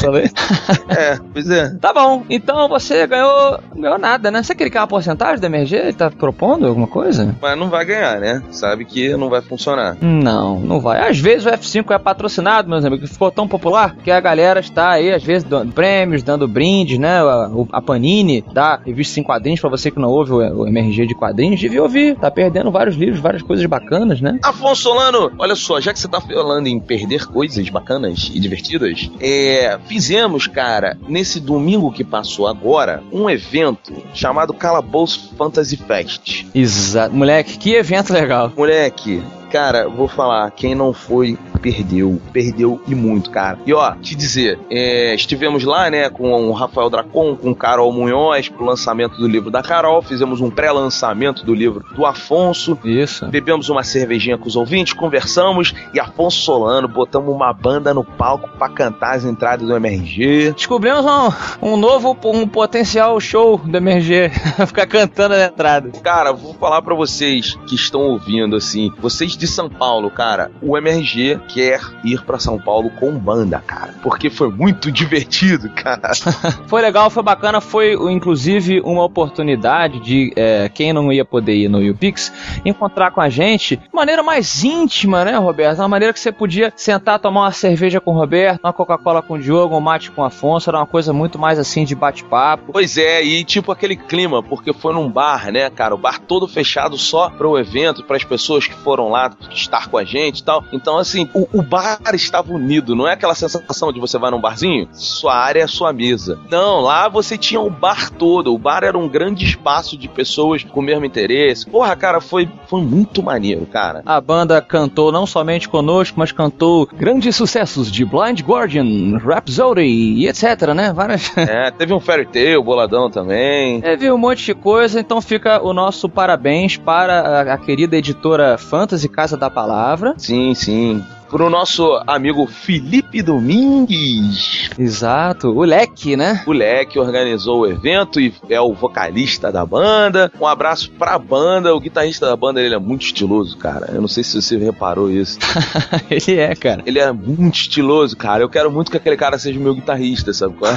[0.89, 1.70] É, pois é.
[1.80, 4.44] Tá bom, então você ganhou, ganhou nada, né?
[4.44, 5.76] Você quer uma porcentagem da MRG?
[5.76, 7.36] Ele tá propondo alguma coisa?
[7.41, 8.41] Mas não vai ganhar, né?
[8.72, 9.98] Sabe que não vai funcionar.
[10.00, 11.10] Não, não vai.
[11.10, 14.92] Às vezes o F5 é patrocinado, meus amigos, ficou tão popular que a galera está
[14.92, 17.20] aí, às vezes, dando prêmios, dando brindes, né?
[17.20, 21.06] A, a Panini dá revistas em quadrinhos pra você que não ouve o, o MRG
[21.06, 22.16] de quadrinhos, devia ouvir.
[22.16, 24.40] Tá perdendo vários livros, várias coisas bacanas, né?
[24.42, 29.12] Afonso Solano, olha só, já que você tá falando em perder coisas bacanas e divertidas,
[29.20, 36.46] é, fizemos, cara, nesse domingo que passou agora, um evento chamado Calabouço Fantasy Fest.
[36.56, 37.14] Exato.
[37.14, 38.51] Moleque, que evento legal.
[38.56, 42.21] Moleque, cara, vou falar, quem não foi, perdeu.
[42.34, 43.60] Perdeu e muito, cara.
[43.65, 47.91] E ó, te dizer, é, estivemos lá, né, com o Rafael Dracon, com o Carol
[47.91, 52.78] Munhoz, pro lançamento do livro da Carol, fizemos um pré-lançamento do livro do Afonso.
[52.84, 53.28] Isso.
[53.28, 58.50] Bebemos uma cervejinha com os ouvintes, conversamos e Afonso Solano, botamos uma banda no palco
[58.58, 60.54] pra cantar as entradas do MRG.
[60.54, 64.30] Descobrimos um, um novo, um potencial show do MRG.
[64.67, 65.91] Ficar cantando na entrada.
[66.02, 70.78] Cara, vou falar pra vocês que estão ouvindo, assim, vocês de São Paulo, cara, o
[70.78, 73.94] MRG, quer ir pra São Paulo com banda, cara.
[74.02, 76.12] Porque foi muito divertido, cara.
[76.68, 81.70] foi legal, foi bacana, foi inclusive uma oportunidade de é, quem não ia poder ir
[81.70, 82.32] no UPix
[82.66, 85.80] encontrar com a gente de maneira mais íntima, né, Roberto?
[85.80, 89.36] Uma maneira que você podia sentar, tomar uma cerveja com o Roberto, uma Coca-Cola com
[89.36, 92.72] o Diogo, um mate com o Afonso, era uma coisa muito mais assim de bate-papo.
[92.72, 95.96] Pois é, e tipo aquele clima, porque foi num bar, né, cara?
[95.96, 99.88] O bar todo fechado só para o evento, para as pessoas que foram lá estar
[99.88, 100.64] com a gente e tal.
[100.72, 104.39] Então, assim, o, o bar estava unido, não é aquela sensação de você vai num
[104.39, 106.39] barzinho, sua área é sua mesa.
[106.49, 108.54] Não, lá você tinha o bar todo.
[108.54, 111.65] O bar era um grande espaço de pessoas com o mesmo interesse.
[111.65, 114.01] Porra, cara, foi, foi muito maneiro, cara.
[114.06, 120.27] A banda cantou não somente conosco, mas cantou grandes sucessos de Blind Guardian, Rhapsody e
[120.27, 120.93] etc, né?
[120.93, 121.32] Várias.
[121.51, 123.82] É, teve um Fairy Tail, boladão também.
[123.82, 128.58] Teve um monte de coisa, então fica o nosso parabéns para a, a querida editora
[128.58, 130.13] Fantasy Casa da Palavra.
[130.17, 134.70] Sim, sim pro nosso amigo Felipe Domingues.
[134.78, 136.44] Exato, o Leque, né?
[136.46, 140.30] O Leque organizou o evento e é o vocalista da banda.
[140.39, 141.74] Um abraço pra banda.
[141.74, 143.91] O guitarrista da banda ele é muito estiloso, cara.
[143.94, 145.39] Eu não sei se você reparou isso.
[146.12, 146.84] ele é, cara.
[146.86, 148.44] Ele é muito estiloso, cara.
[148.44, 150.76] Eu quero muito que aquele cara seja meu guitarrista, sabe qual é?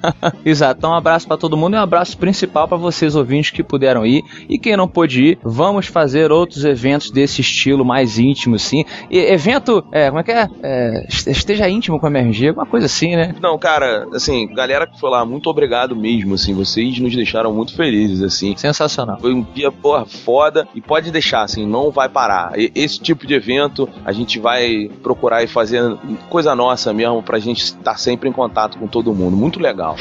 [0.48, 0.78] Exato.
[0.78, 4.06] Então, um abraço para todo mundo e um abraço principal para vocês ouvintes que puderam
[4.06, 4.22] ir.
[4.48, 8.82] E quem não pôde ir, vamos fazer outros eventos desse estilo mais íntimo, sim.
[9.10, 10.48] E, evento é, como é que é?
[10.62, 11.06] é?
[11.08, 13.34] Esteja íntimo com a MRG, alguma coisa assim, né?
[13.40, 17.74] Não, cara, assim, galera que foi lá, muito obrigado mesmo, assim, vocês nos deixaram muito
[17.74, 18.56] felizes, assim.
[18.56, 19.18] Sensacional.
[19.20, 22.52] Foi um dia, porra, foda, e pode deixar, assim, não vai parar.
[22.56, 25.82] Esse tipo de evento, a gente vai procurar e fazer
[26.28, 29.36] coisa nossa mesmo, pra gente estar sempre em contato com todo mundo.
[29.36, 29.96] Muito legal.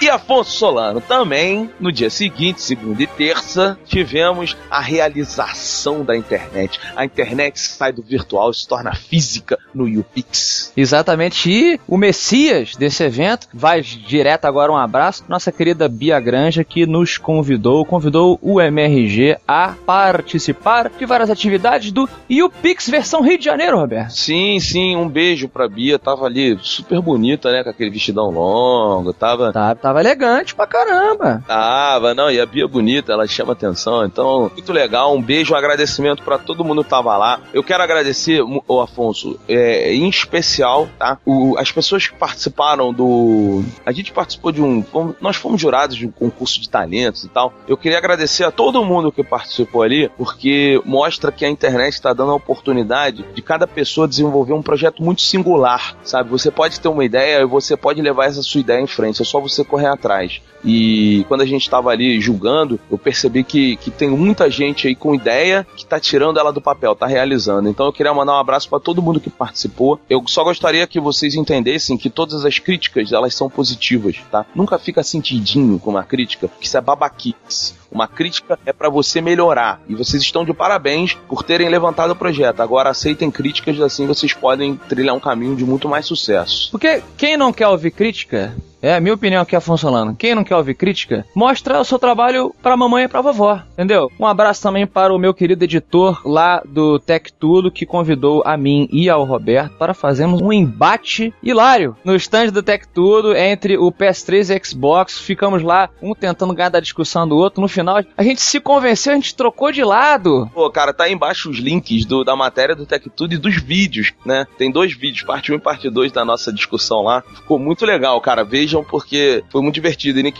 [0.00, 6.80] E Afonso Solano também, no dia seguinte, segunda e terça, tivemos a realização da internet.
[6.94, 10.72] A internet sai do virtual e se torna física no UPix.
[10.76, 11.50] Exatamente.
[11.50, 16.86] E o Messias desse evento vai direto agora um abraço nossa querida Bia Granja que
[16.86, 23.44] nos convidou, convidou o MRG a participar de várias atividades do UPix versão Rio de
[23.44, 24.10] Janeiro, Roberto.
[24.10, 29.12] Sim, sim, um beijo pra Bia, tava ali super bonita, né, com aquele vestidão longo,
[29.12, 31.42] tava, tá, tá Tava elegante pra caramba.
[31.46, 34.04] Tava, não, e a Bia é bonita, ela chama atenção.
[34.04, 35.16] Então, muito legal.
[35.16, 37.40] Um beijo, um agradecimento para todo mundo que tava lá.
[37.54, 41.16] Eu quero agradecer, o Afonso, é, em especial, tá?
[41.24, 43.64] O, as pessoas que participaram do.
[43.86, 44.84] A gente participou de um.
[45.22, 47.54] Nós fomos jurados de um concurso de talentos e tal.
[47.66, 52.12] Eu queria agradecer a todo mundo que participou ali, porque mostra que a internet está
[52.12, 56.28] dando a oportunidade de cada pessoa desenvolver um projeto muito singular, sabe?
[56.28, 59.22] Você pode ter uma ideia e você pode levar essa sua ideia em frente.
[59.22, 60.40] É só você correr atrás.
[60.64, 64.94] E quando a gente estava ali julgando, eu percebi que, que tem muita gente aí
[64.94, 67.68] com ideia que tá tirando ela do papel, tá realizando.
[67.68, 70.00] Então eu queria mandar um abraço para todo mundo que participou.
[70.10, 74.44] Eu só gostaria que vocês entendessem que todas as críticas, elas são positivas, tá?
[74.54, 77.74] Nunca fica sentidinho com uma crítica, que isso é babaquice.
[77.90, 79.80] Uma crítica é para você melhorar.
[79.88, 82.60] E vocês estão de parabéns por terem levantado o projeto.
[82.60, 86.70] Agora aceitem críticas, assim vocês podem trilhar um caminho de muito mais sucesso.
[86.70, 90.14] Porque quem não quer ouvir crítica, é a minha opinião aqui, Afonso Solano.
[90.14, 94.10] Quem não quer ouvir crítica, mostra o seu trabalho pra mamãe e pra vovó, entendeu?
[94.18, 98.56] Um abraço também para o meu querido editor lá do Tech Tudo, que convidou a
[98.56, 103.76] mim e ao Roberto para fazermos um embate hilário no stand do Tech Tudo entre
[103.76, 105.18] o PS3 e Xbox.
[105.18, 107.60] Ficamos lá, um tentando ganhar da discussão do outro.
[107.60, 110.50] No final, a gente se convenceu, a gente trocou de lado.
[110.52, 113.60] Pô, cara, tá aí embaixo os links do, da matéria do Tech Tudo e dos
[113.60, 114.46] vídeos, né?
[114.56, 117.22] Tem dois vídeos, parte 1 e parte 2 da nossa discussão lá.
[117.34, 118.44] Ficou muito legal, cara.
[118.44, 120.18] Vejam porque foi muito divertido.
[120.18, 120.38] E Nick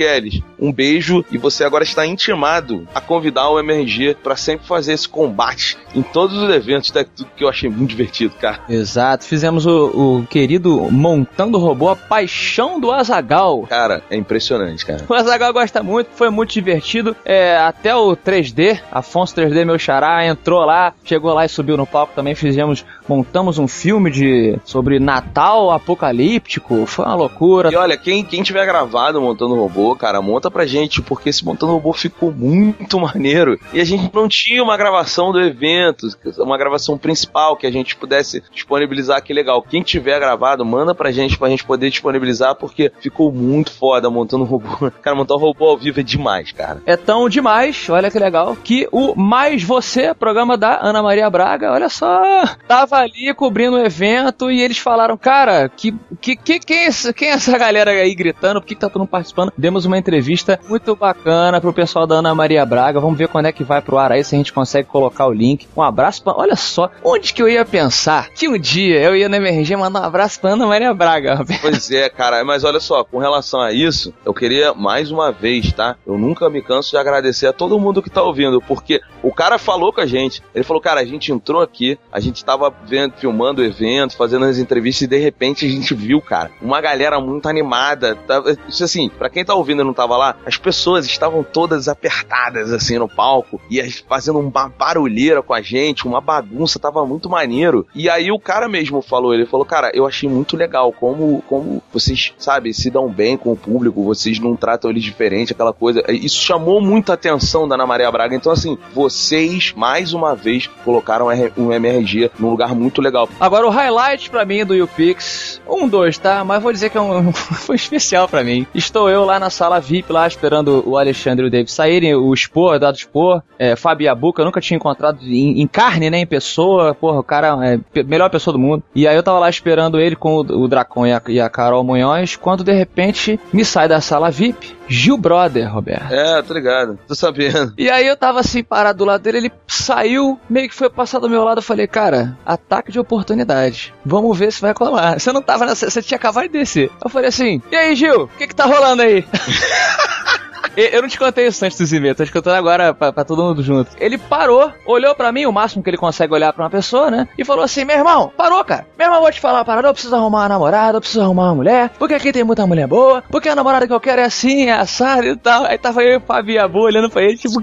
[0.58, 5.08] um beijo e você agora está intimado a convidar o MRG para sempre fazer esse
[5.08, 8.60] combate em todos os eventos Tech Tudo que eu achei muito divertido, cara.
[8.68, 9.24] Exato.
[9.24, 13.62] Fizemos o, o querido Montando Robô, a paixão do Azagal.
[13.68, 15.04] Cara, é impressionante, cara.
[15.08, 17.16] O Azagal gosta muito, foi muito divertido.
[17.28, 21.86] É, até o 3D, Afonso 3D, meu xará, entrou lá, chegou lá e subiu no
[21.86, 22.34] palco também.
[22.34, 26.86] Fizemos, montamos um filme de sobre Natal apocalíptico.
[26.86, 27.70] Foi uma loucura.
[27.70, 31.72] E olha, quem, quem tiver gravado montando robô, cara, monta pra gente, porque esse montando
[31.72, 33.60] robô ficou muito maneiro.
[33.74, 37.94] E a gente não tinha uma gravação do evento, uma gravação principal que a gente
[37.94, 39.60] pudesse disponibilizar, que legal.
[39.60, 44.44] Quem tiver gravado, manda pra gente pra gente poder disponibilizar, porque ficou muito foda montando
[44.44, 44.90] robô.
[45.02, 46.80] Cara, montar um robô ao vivo é demais, cara.
[46.86, 51.72] É tão demais, olha que legal, que o Mais Você, programa da Ana Maria Braga,
[51.72, 56.86] olha só, tava ali cobrindo o evento e eles falaram, cara, que, que, que quem,
[56.86, 59.52] é, quem é essa galera aí gritando, por que, que tá todo mundo participando?
[59.56, 63.00] Demos uma entrevista muito bacana pro pessoal da Ana Maria Braga.
[63.00, 65.32] Vamos ver quando é que vai pro ar aí, se a gente consegue colocar o
[65.32, 65.66] link.
[65.76, 66.34] Um abraço pra.
[66.36, 70.02] Olha só, onde que eu ia pensar que um dia eu ia na MRG mandar
[70.02, 71.44] um abraço pra Ana Maria Braga?
[71.60, 75.72] Pois é, cara, mas olha só, com relação a isso, eu queria mais uma vez,
[75.72, 75.96] tá?
[76.06, 79.58] Eu nunca me canso de agradecer a todo mundo que tá ouvindo, porque o cara
[79.58, 80.42] falou com a gente.
[80.54, 84.44] Ele falou, cara, a gente entrou aqui, a gente tava vendo, filmando o evento, fazendo
[84.44, 88.14] as entrevistas e de repente a gente viu, cara, uma galera muito animada.
[88.14, 91.88] Tava- Isso assim, pra quem tá ouvindo e não tava lá, as pessoas estavam todas
[91.88, 97.28] apertadas assim no palco e fazendo uma barulheira com a gente, uma bagunça, tava muito
[97.28, 97.86] maneiro.
[97.94, 101.82] E aí o cara mesmo falou, ele falou, cara, eu achei muito legal como, como
[101.92, 106.02] vocês, sabe, se dão bem com o público, vocês não tratam eles diferente, aquela coisa.
[106.08, 108.34] Isso chamou muita atenção da Ana Maria Braga.
[108.34, 113.28] Então, assim, vocês, mais uma vez, colocaram um MRG num lugar muito legal.
[113.38, 116.44] Agora, o highlight pra mim do YouPix, um, dois, tá?
[116.44, 118.66] Mas vou dizer que é um, foi especial pra mim.
[118.74, 122.34] Estou eu lá na sala VIP, lá esperando o Alexandre e o David saírem, o
[122.34, 126.26] Spor, Dado Spor, é, Fábio Abuca, eu nunca tinha encontrado em, em carne, né, em
[126.26, 128.82] pessoa, porra, o cara é melhor pessoa do mundo.
[128.94, 131.48] E aí eu tava lá esperando ele com o, o Dracon e a, e a
[131.48, 136.12] Carol Munhoz, quando de repente me sai da sala VIP, Gil Brother, Roberto.
[136.12, 137.74] É, tô ligado, tô sabendo.
[137.76, 141.18] E aí eu tava assim, parado do lado dele, ele saiu, meio que foi passar
[141.18, 143.94] do meu lado, eu falei, cara, ataque de oportunidade.
[144.04, 145.18] Vamos ver se vai colar.
[145.18, 146.90] Você não tava nessa, você tinha acabado de descer.
[147.02, 149.24] Eu falei assim, e aí, Gil, o que que tá rolando aí?
[150.78, 153.42] Eu não te contei isso antes do e tô te contando agora pra, pra todo
[153.42, 153.90] mundo junto.
[153.98, 157.26] Ele parou, olhou pra mim, o máximo que ele consegue olhar pra uma pessoa, né?
[157.36, 158.86] E falou assim: meu irmão, parou, cara.
[158.96, 161.46] Meu irmão, vou te falar uma parada, eu preciso arrumar uma namorada, eu preciso arrumar
[161.46, 164.24] uma mulher, porque aqui tem muita mulher boa, porque a namorada que eu quero é
[164.24, 165.64] assim, é assada e tal.
[165.64, 167.60] Aí tava eu e o Fabio Abu olhando pra ele, tipo,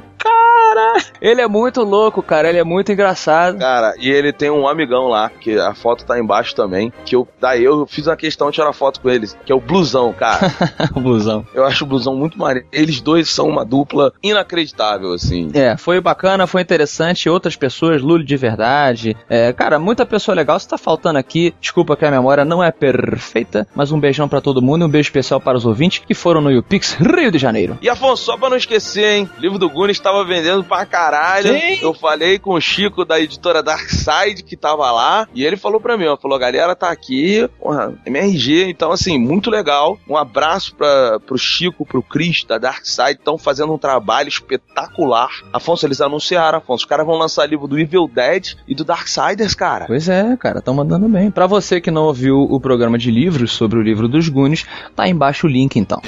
[0.66, 1.04] cara.
[1.22, 3.58] Ele é muito louco, cara, ele é muito engraçado.
[3.60, 7.28] Cara, e ele tem um amigão lá, que a foto tá embaixo também, que eu,
[7.40, 10.52] daí eu fiz uma questão de tirar foto com eles, que é o Blusão, cara.
[10.96, 11.46] o blusão.
[11.54, 12.68] Eu acho o Blusão muito maneiro.
[12.72, 15.50] Eles dois são uma dupla inacreditável, assim.
[15.54, 17.30] É, foi bacana, foi interessante.
[17.30, 19.16] Outras pessoas, Lully de verdade.
[19.30, 20.60] É, cara, muita pessoa legal.
[20.60, 24.42] Se tá faltando aqui, desculpa que a memória não é perfeita, mas um beijão pra
[24.42, 27.38] todo mundo e um beijo especial para os ouvintes que foram no YouPix Rio de
[27.38, 27.78] Janeiro.
[27.82, 29.30] E Afonso, só pra não esquecer, hein?
[29.38, 31.54] O livro do Gunis tava vendendo pra caralho.
[31.54, 31.80] Sim.
[31.82, 35.28] Eu falei com o Chico da editora Darkside que tava lá.
[35.34, 36.18] E ele falou pra mim, ó.
[36.18, 38.70] Falou, galera, tá aqui, porra, MRG.
[38.70, 39.98] Então, assim, muito legal.
[40.08, 43.12] Um abraço pra, pro Chico, pro Cris da Darkside.
[43.12, 45.30] Estão fazendo um trabalho espetacular.
[45.52, 46.84] Afonso, eles anunciaram, Afonso.
[46.84, 49.86] Os caras vão lançar livro do Evil Dead e do Darksiders, cara.
[49.86, 51.32] Pois é, cara, tão mandando bem.
[51.32, 54.66] Pra você que não ouviu o programa de livros sobre o livro dos Gunes,
[54.96, 56.02] tá embaixo o link então.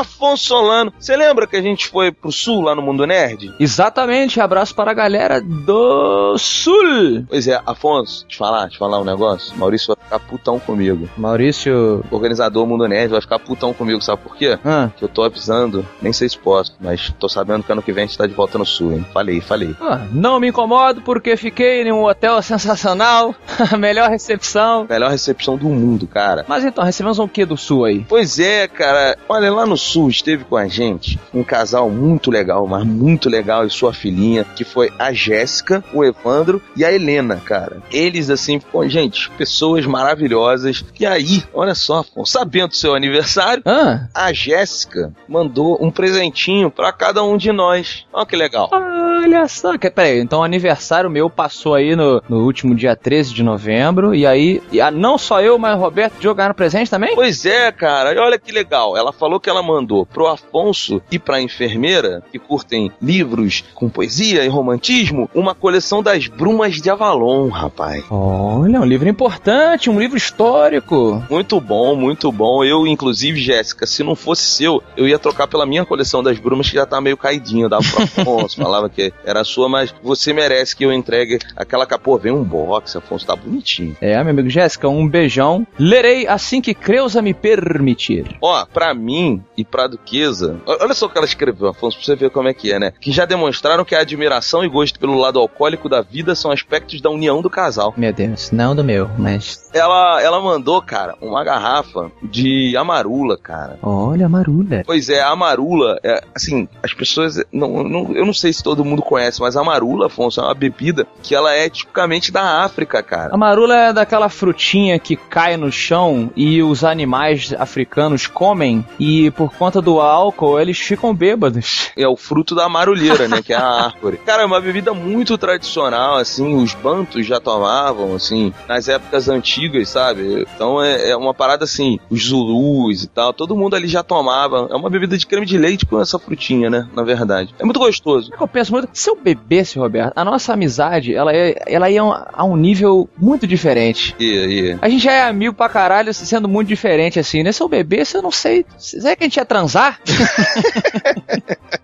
[0.00, 3.54] Afonso Solano, você lembra que a gente foi pro sul lá no Mundo Nerd?
[3.60, 7.26] Exatamente, abraço para a galera do Sul.
[7.28, 9.56] Pois é, Afonso, te falar, te falar um negócio.
[9.58, 11.08] Maurício vai ficar putão comigo.
[11.16, 12.02] Maurício.
[12.10, 14.58] Organizador Mundo Nerd vai ficar putão comigo, sabe por quê?
[14.64, 14.90] Ah.
[14.96, 18.04] Que eu tô avisando, nem sei se posso, mas tô sabendo que ano que vem
[18.04, 19.06] a gente tá de volta no sul, hein?
[19.12, 19.76] Falei, falei.
[19.80, 23.34] Ah, não me incomodo porque fiquei em um hotel sensacional,
[23.78, 24.86] melhor recepção.
[24.88, 26.46] Melhor recepção do mundo, cara.
[26.48, 28.04] Mas então, recebemos o que do Sul aí?
[28.08, 29.16] Pois é, cara.
[29.28, 33.66] Olha, lá no sul esteve com a gente um casal muito legal, mas muito legal,
[33.66, 37.82] e sua filhinha, que foi a Jéssica, o Evandro e a Helena, cara.
[37.90, 40.84] Eles, assim, pô, gente, pessoas maravilhosas.
[40.98, 46.70] E aí, olha só, Afonso, sabendo do seu aniversário, Ah, a Jéssica mandou um presentinho
[46.70, 48.04] pra cada um de nós.
[48.12, 48.68] Olha que legal.
[48.72, 49.76] olha só.
[49.78, 54.14] Que, peraí, então o aniversário meu passou aí no, no último dia 13 de novembro.
[54.14, 57.14] E aí, e, ah, não só eu, mas o Roberto jogaram presente também?
[57.14, 58.96] Pois é, cara, e olha que legal.
[58.96, 64.44] Ela falou que ela mandou pro Afonso e pra enfermeira, que curtem livros com poesia
[64.44, 68.04] e romantismo, uma coleção das Brumas de Avalon, rapaz.
[68.10, 71.22] Olha, um livro importante, um livro histórico.
[71.30, 72.64] Muito bom, muito bom.
[72.64, 76.68] Eu, inclusive, Jéssica, se não fosse seu, eu ia trocar pela minha coleção das Brumas,
[76.68, 77.68] que já tá meio caidinha.
[77.68, 82.18] Dava pro Afonso, falava que era sua, mas você merece que eu entregue aquela capô.
[82.18, 83.96] Vem um box, Afonso, tá bonitinho.
[84.00, 85.66] É, meu amigo Jéssica, um beijão.
[85.78, 88.36] Lerei assim que Creuza me permitir.
[88.40, 92.16] Ó, pra mim e pra Duquesa, olha só o que ela escreveu, Afonso, pra você
[92.16, 92.92] ver como é que é, né?
[93.00, 97.00] Que já demonstraram que a admiração e gosto pelo lado alcoólico da vida são aspectos
[97.00, 97.94] da união do casal.
[97.96, 99.70] Meu Deus, não do meu, mas.
[99.72, 103.78] Ela, ela mandou, cara, uma garrafa de amarula, cara.
[103.82, 104.82] Olha, Marula.
[104.84, 108.84] Pois é, a amarula, é, assim, as pessoas, não, não, eu não sei se todo
[108.84, 113.02] mundo conhece, mas a amarula, Afonso, é uma bebida que ela é tipicamente da África,
[113.02, 113.34] cara.
[113.34, 119.30] A marula é daquela frutinha que cai no chão e os animais africanos comem e
[119.32, 121.90] por por conta do álcool, eles ficam bêbados.
[121.96, 123.42] É o fruto da marulheira, né?
[123.42, 124.18] Que é a árvore.
[124.24, 129.88] Cara, é uma bebida muito tradicional, assim, os bantos já tomavam, assim, nas épocas antigas,
[129.88, 130.46] sabe?
[130.54, 134.68] Então é, é uma parada assim, os zulus e tal, todo mundo ali já tomava.
[134.70, 136.88] É uma bebida de creme de leite com essa frutinha, né?
[136.94, 137.54] Na verdade.
[137.58, 138.30] É muito gostoso.
[138.38, 142.44] Eu penso muito, se eu bebesse, Roberto, a nossa amizade, ela ia, ela ia a
[142.44, 144.14] um nível muito diferente.
[144.18, 144.78] Ia, ia.
[144.80, 147.52] A gente já é amigo pra caralho, sendo muito diferente, assim, né?
[147.52, 148.64] Se eu bebesse, eu não sei.
[148.78, 149.96] Será que a gente ia transar?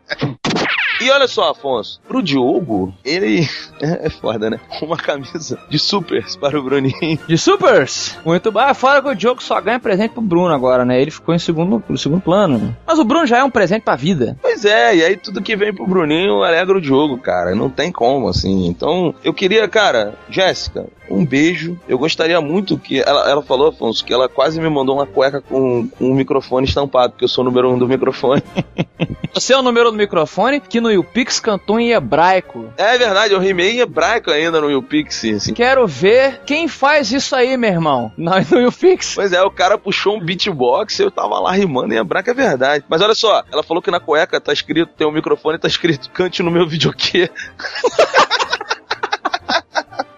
[1.06, 3.48] E olha só, Afonso, pro Diogo, ele
[3.80, 4.58] é foda, né?
[4.82, 7.16] Uma camisa de supers para o Bruninho.
[7.28, 8.18] De supers?
[8.24, 8.58] Muito bom.
[8.58, 11.00] Ah, fora que o Diogo só ganha presente pro Bruno agora, né?
[11.00, 12.76] Ele ficou em segundo, no segundo plano.
[12.84, 14.36] Mas o Bruno já é um presente pra vida.
[14.42, 17.54] Pois é, e aí tudo que vem pro Bruninho alegra o Diogo, cara.
[17.54, 18.66] Não tem como, assim.
[18.66, 21.78] Então, eu queria, cara, Jéssica, um beijo.
[21.88, 23.00] Eu gostaria muito que.
[23.00, 26.66] Ela, ela falou, Afonso, que ela quase me mandou uma cueca com, com um microfone
[26.66, 28.42] estampado, porque eu sou o número um do microfone.
[29.32, 32.72] Você é o número do microfone que no YouPix cantou em hebraico.
[32.76, 35.24] É verdade, eu rimei em hebraico ainda no YouPix.
[35.24, 35.54] Assim.
[35.54, 38.12] Quero ver quem faz isso aí, meu irmão.
[38.26, 39.14] No, no YouPix.
[39.14, 42.34] Pois é, o cara puxou um beatbox e eu tava lá rimando em hebraico, é
[42.34, 42.84] verdade.
[42.88, 46.10] Mas olha só, ela falou que na cueca tá escrito, tem um microfone, tá escrito
[46.10, 47.30] cante no meu videokê.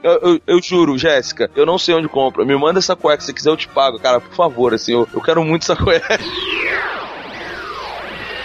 [0.00, 2.44] Eu, eu, eu, juro, Jéssica, eu não sei onde compra.
[2.44, 5.20] Me manda essa cueca, se quiser eu te pago, cara, por favor, assim, eu, eu
[5.20, 6.18] quero muito essa cueca.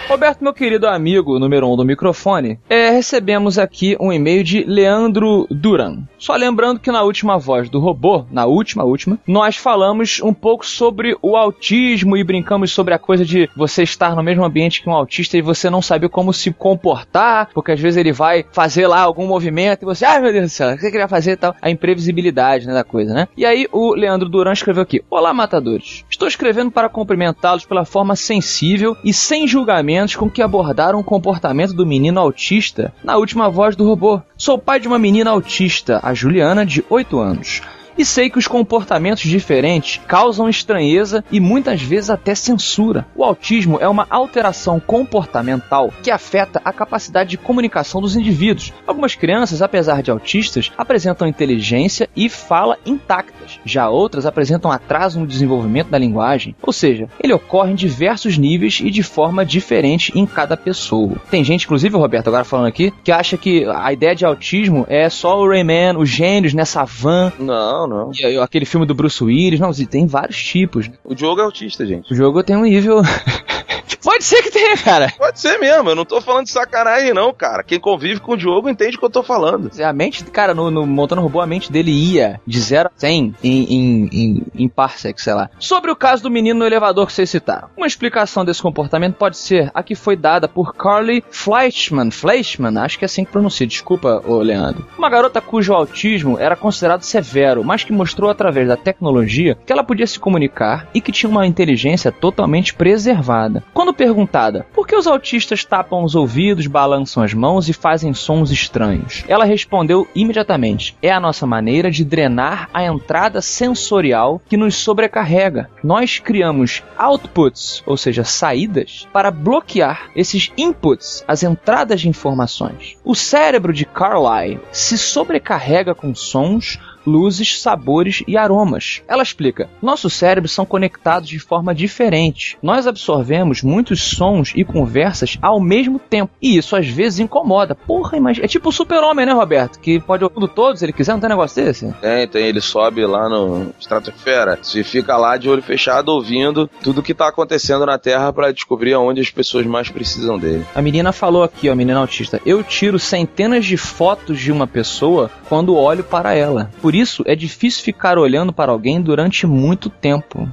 [0.06, 5.46] Roberto, meu querido amigo número um do microfone, é, recebemos aqui um e-mail de Leandro
[5.50, 6.02] Duran.
[6.18, 10.64] Só lembrando que na última voz do robô, na última, última, nós falamos um pouco
[10.64, 14.88] sobre o autismo e brincamos sobre a coisa de você estar no mesmo ambiente que
[14.88, 18.86] um autista e você não saber como se comportar, porque às vezes ele vai fazer
[18.86, 21.32] lá algum movimento e você, ai meu Deus do céu, o que você queria fazer
[21.32, 21.56] e tal?
[21.60, 23.26] A imprevisibilidade né, da coisa, né?
[23.36, 26.04] E aí o Leandro Duran escreveu aqui: Olá, matadores.
[26.10, 31.72] Estou escrevendo para cumprimentá-los pela forma sensível e sem julgamento com que abordaram o comportamento
[31.72, 34.20] do menino autista na última voz do robô.
[34.36, 37.62] Sou pai de uma menina autista, a Juliana, de 8 anos
[37.96, 43.06] e sei que os comportamentos diferentes causam estranheza e muitas vezes até censura.
[43.14, 48.72] O autismo é uma alteração comportamental que afeta a capacidade de comunicação dos indivíduos.
[48.86, 55.26] Algumas crianças, apesar de autistas, apresentam inteligência e fala intactas, já outras apresentam atraso no
[55.26, 60.26] desenvolvimento da linguagem, ou seja, ele ocorre em diversos níveis e de forma diferente em
[60.26, 61.16] cada pessoa.
[61.30, 65.08] Tem gente, inclusive, Roberto, agora falando aqui, que acha que a ideia de autismo é
[65.08, 67.32] só o Rayman, os gênios nessa van.
[67.38, 68.10] Não, não.
[68.12, 70.88] E aquele filme do Bruce Willis, não, tem vários tipos.
[70.88, 70.94] Né?
[71.04, 72.12] O jogo é autista, gente.
[72.12, 73.02] O jogo tem um nível.
[74.02, 75.12] Pode ser que tenha, cara.
[75.16, 77.62] Pode ser mesmo, eu não tô falando de sacanagem, não, cara.
[77.62, 79.70] Quem convive com o Diogo entende o que eu tô falando.
[79.82, 83.34] A mente, cara, no, no Montando Robô, a mente dele ia de 0 a 100
[83.42, 85.50] em, em, em, em parsec, sei lá.
[85.58, 87.68] Sobre o caso do menino no elevador que vocês citaram.
[87.76, 92.10] Uma explicação desse comportamento pode ser a que foi dada por Carly Fleischman.
[92.10, 94.86] Fleischman, acho que é assim que pronuncia, desculpa, ô Leandro.
[94.96, 99.84] Uma garota cujo autismo era considerado severo, mas que mostrou através da tecnologia que ela
[99.84, 103.62] podia se comunicar e que tinha uma inteligência totalmente preservada.
[103.74, 108.52] Quando perguntada por que os autistas tapam os ouvidos, balançam as mãos e fazem sons
[108.52, 114.76] estranhos, ela respondeu imediatamente: é a nossa maneira de drenar a entrada sensorial que nos
[114.76, 115.68] sobrecarrega.
[115.82, 122.96] Nós criamos outputs, ou seja, saídas, para bloquear esses inputs, as entradas de informações.
[123.04, 129.02] O cérebro de Carlyle se sobrecarrega com sons luzes, sabores e aromas.
[129.08, 132.58] Ela explica: nossos cérebros são conectados de forma diferente.
[132.62, 136.32] Nós absorvemos muitos sons e conversas ao mesmo tempo.
[136.40, 137.74] E isso às vezes incomoda.
[137.74, 139.78] Porra, mas é tipo o super-homem, né, Roberto?
[139.78, 141.92] Que pode ouvir todos se ele quiser, não tem negócio desse?
[142.00, 142.46] Tem, tem.
[142.46, 144.58] Ele sobe lá no estratosfera.
[144.62, 148.94] Se fica lá de olho fechado ouvindo tudo que tá acontecendo na Terra para descobrir
[148.94, 150.64] aonde as pessoas mais precisam dele.
[150.74, 152.40] A menina falou aqui, ó, a menina autista.
[152.44, 156.70] Eu tiro centenas de fotos de uma pessoa quando olho para ela.
[156.80, 160.48] Por isso é difícil ficar olhando para alguém durante muito tempo.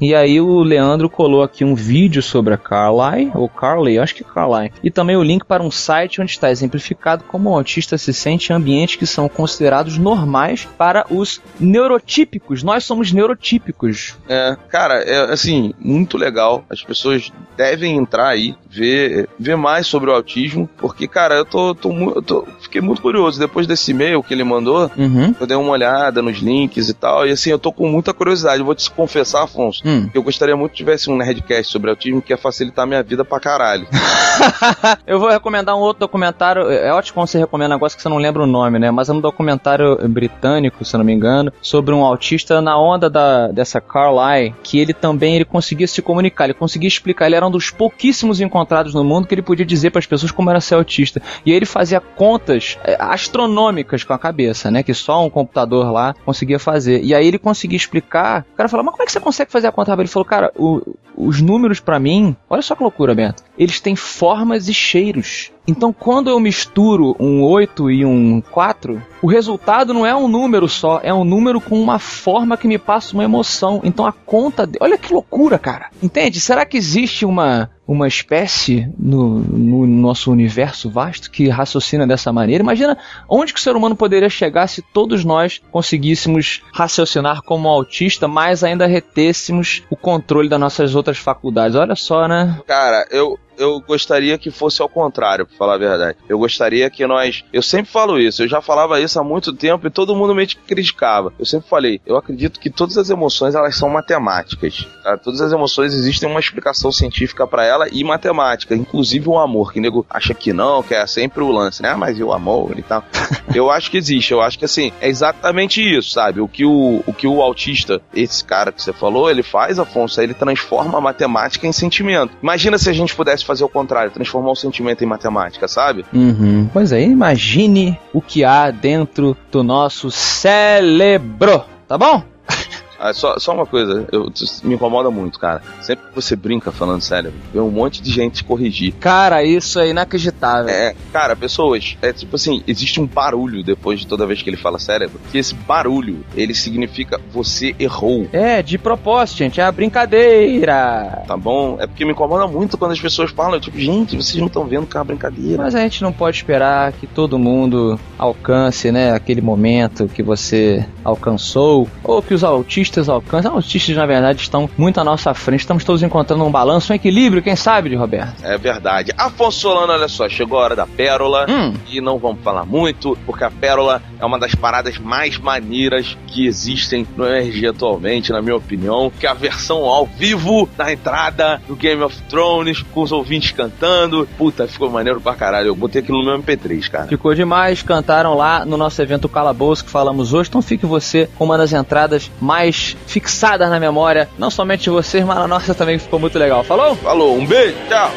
[0.00, 4.24] E aí o Leandro colou aqui um vídeo sobre a Carly, ou Carly, acho que
[4.24, 8.12] Carly, e também o link para um site onde está exemplificado como o autista se
[8.12, 12.62] sente em ambientes que são considerados normais para os neurotípicos.
[12.62, 14.16] Nós somos neurotípicos.
[14.28, 16.64] É, cara, é assim, muito legal.
[16.70, 21.74] As pessoas devem entrar aí, ver, ver mais sobre o autismo, porque, cara, eu tô,
[21.74, 23.38] tô, eu tô fiquei muito curioso.
[23.38, 25.34] Depois desse e-mail que ele mandou, uhum.
[25.38, 27.26] eu dei uma olhada nos links e tal.
[27.26, 28.58] E assim, eu tô com muita curiosidade.
[28.60, 30.08] Eu vou te confessar, Afonso, Hum.
[30.10, 33.02] que eu gostaria muito que tivesse um Nerdcast sobre autismo que ia facilitar a minha
[33.02, 33.86] vida pra caralho.
[35.06, 36.70] Eu vou recomendar um outro documentário.
[36.70, 38.90] É ótimo quando você recomenda um negócio que você não lembra o nome, né?
[38.90, 43.08] Mas é um documentário britânico, se eu não me engano, sobre um autista na onda
[43.10, 47.26] da, dessa Carlyle, que ele também ele conseguia se comunicar, ele conseguia explicar.
[47.26, 50.30] Ele era um dos pouquíssimos encontrados no mundo que ele podia dizer para as pessoas
[50.32, 51.20] como era ser autista.
[51.44, 54.82] E aí ele fazia contas é, astronômicas com a cabeça, né?
[54.82, 57.02] Que só um computador lá conseguia fazer.
[57.02, 58.44] E aí ele conseguia explicar.
[58.52, 59.92] O cara falou, mas como é que você consegue fazer a conta?
[59.92, 60.80] Ele falou, cara, o-
[61.16, 63.42] os números pra mim, olha só que loucura, Beto.
[63.58, 65.50] Eles têm formas e cheiros.
[65.68, 70.66] Então, quando eu misturo um 8 e um 4, o resultado não é um número
[70.68, 73.80] só, é um número com uma forma que me passa uma emoção.
[73.84, 74.66] Então, a conta.
[74.66, 75.90] de- Olha que loucura, cara.
[76.02, 76.40] Entende?
[76.40, 82.62] Será que existe uma, uma espécie no, no nosso universo vasto que raciocina dessa maneira?
[82.62, 82.96] Imagina
[83.28, 88.62] onde que o ser humano poderia chegar se todos nós conseguíssemos raciocinar como autista, mas
[88.62, 91.74] ainda retêssemos o controle das nossas outras faculdades.
[91.74, 92.60] Olha só, né?
[92.64, 96.18] Cara, eu, eu gostaria que fosse ao contrário, pra falar a verdade.
[96.28, 97.44] Eu gostaria que nós.
[97.52, 100.46] Eu sempre falo isso, eu já falava isso há muito tempo e todo mundo me
[100.46, 101.32] criticava.
[101.38, 104.86] Eu sempre falei, eu acredito que todas as emoções elas são matemáticas.
[105.02, 105.16] tá?
[105.16, 109.78] Todas as emoções existem uma explicação científica pra ela e matemática, inclusive o amor, que
[109.78, 111.90] o nego acha que não, que é sempre o lance, né?
[111.90, 113.04] Ah, mas e o amor e tal.
[113.54, 116.40] eu acho que existe, eu acho que assim, é exatamente isso, sabe?
[116.40, 120.20] O que o, o que o autista, esse cara que você falou, ele faz, Afonso,
[120.20, 122.32] é ele transforma a matemática em sentimento.
[122.42, 126.04] Imagina se a gente pudesse fazer o contrário, transformar o sentimento em matemática, sabe?
[126.12, 126.68] Uhum.
[126.72, 132.22] Pois é, imagine o que há dentro do nosso cérebro, tá bom?
[133.00, 134.30] Ah, só, só uma coisa, eu,
[134.62, 135.62] me incomoda muito, cara.
[135.80, 138.92] Sempre que você brinca falando sério, vê um monte de gente te corrigir.
[139.00, 140.68] Cara, isso é inacreditável.
[140.68, 144.58] É, cara, pessoas, é tipo assim, existe um barulho depois de toda vez que ele
[144.58, 148.28] fala cérebro, que esse barulho, ele significa você errou.
[148.34, 151.22] É, de propósito, gente, é a brincadeira.
[151.26, 151.78] Tá bom?
[151.80, 154.86] É porque me incomoda muito quando as pessoas falam, tipo, gente, vocês não estão vendo
[154.86, 155.62] que é uma brincadeira.
[155.62, 160.84] Mas a gente não pode esperar que todo mundo alcance, né, aquele momento que você
[161.02, 163.50] alcançou, ou que os autistas alcancem.
[163.50, 165.60] Os autistas, na verdade, estão muito à nossa frente.
[165.60, 168.44] Estamos todos encontrando um balanço, um equilíbrio, quem sabe, de Roberto?
[168.44, 169.12] É verdade.
[169.16, 171.46] Afonso Solano, olha só, chegou a hora da pérola.
[171.48, 171.74] Hum.
[171.90, 176.46] E não vamos falar muito, porque a pérola é uma das paradas mais maneiras que
[176.46, 179.12] existem no MRG atualmente, na minha opinião.
[179.18, 183.52] Que é a versão ao vivo da entrada do Game of Thrones, com os ouvintes
[183.52, 184.28] cantando.
[184.36, 185.68] Puta, ficou maneiro pra caralho.
[185.68, 187.06] Eu botei aquilo no meu MP3, cara.
[187.06, 190.48] Ficou demais, cantaram lá no nosso evento Calabouço que falamos hoje.
[190.48, 195.24] Então fique você com uma das entradas mais fixadas na memória, não somente de vocês,
[195.24, 196.64] mas a nossa também ficou muito legal.
[196.64, 196.94] Falou?
[196.96, 198.10] Falou, um beijo, tchau.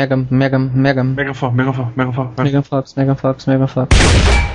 [0.00, 1.04] Mega, mega, mega.
[1.04, 2.38] Mega Fox, Mega Fox, Mega Fox.
[2.38, 4.49] Mega Fox, Mega Fox, Mega Fox.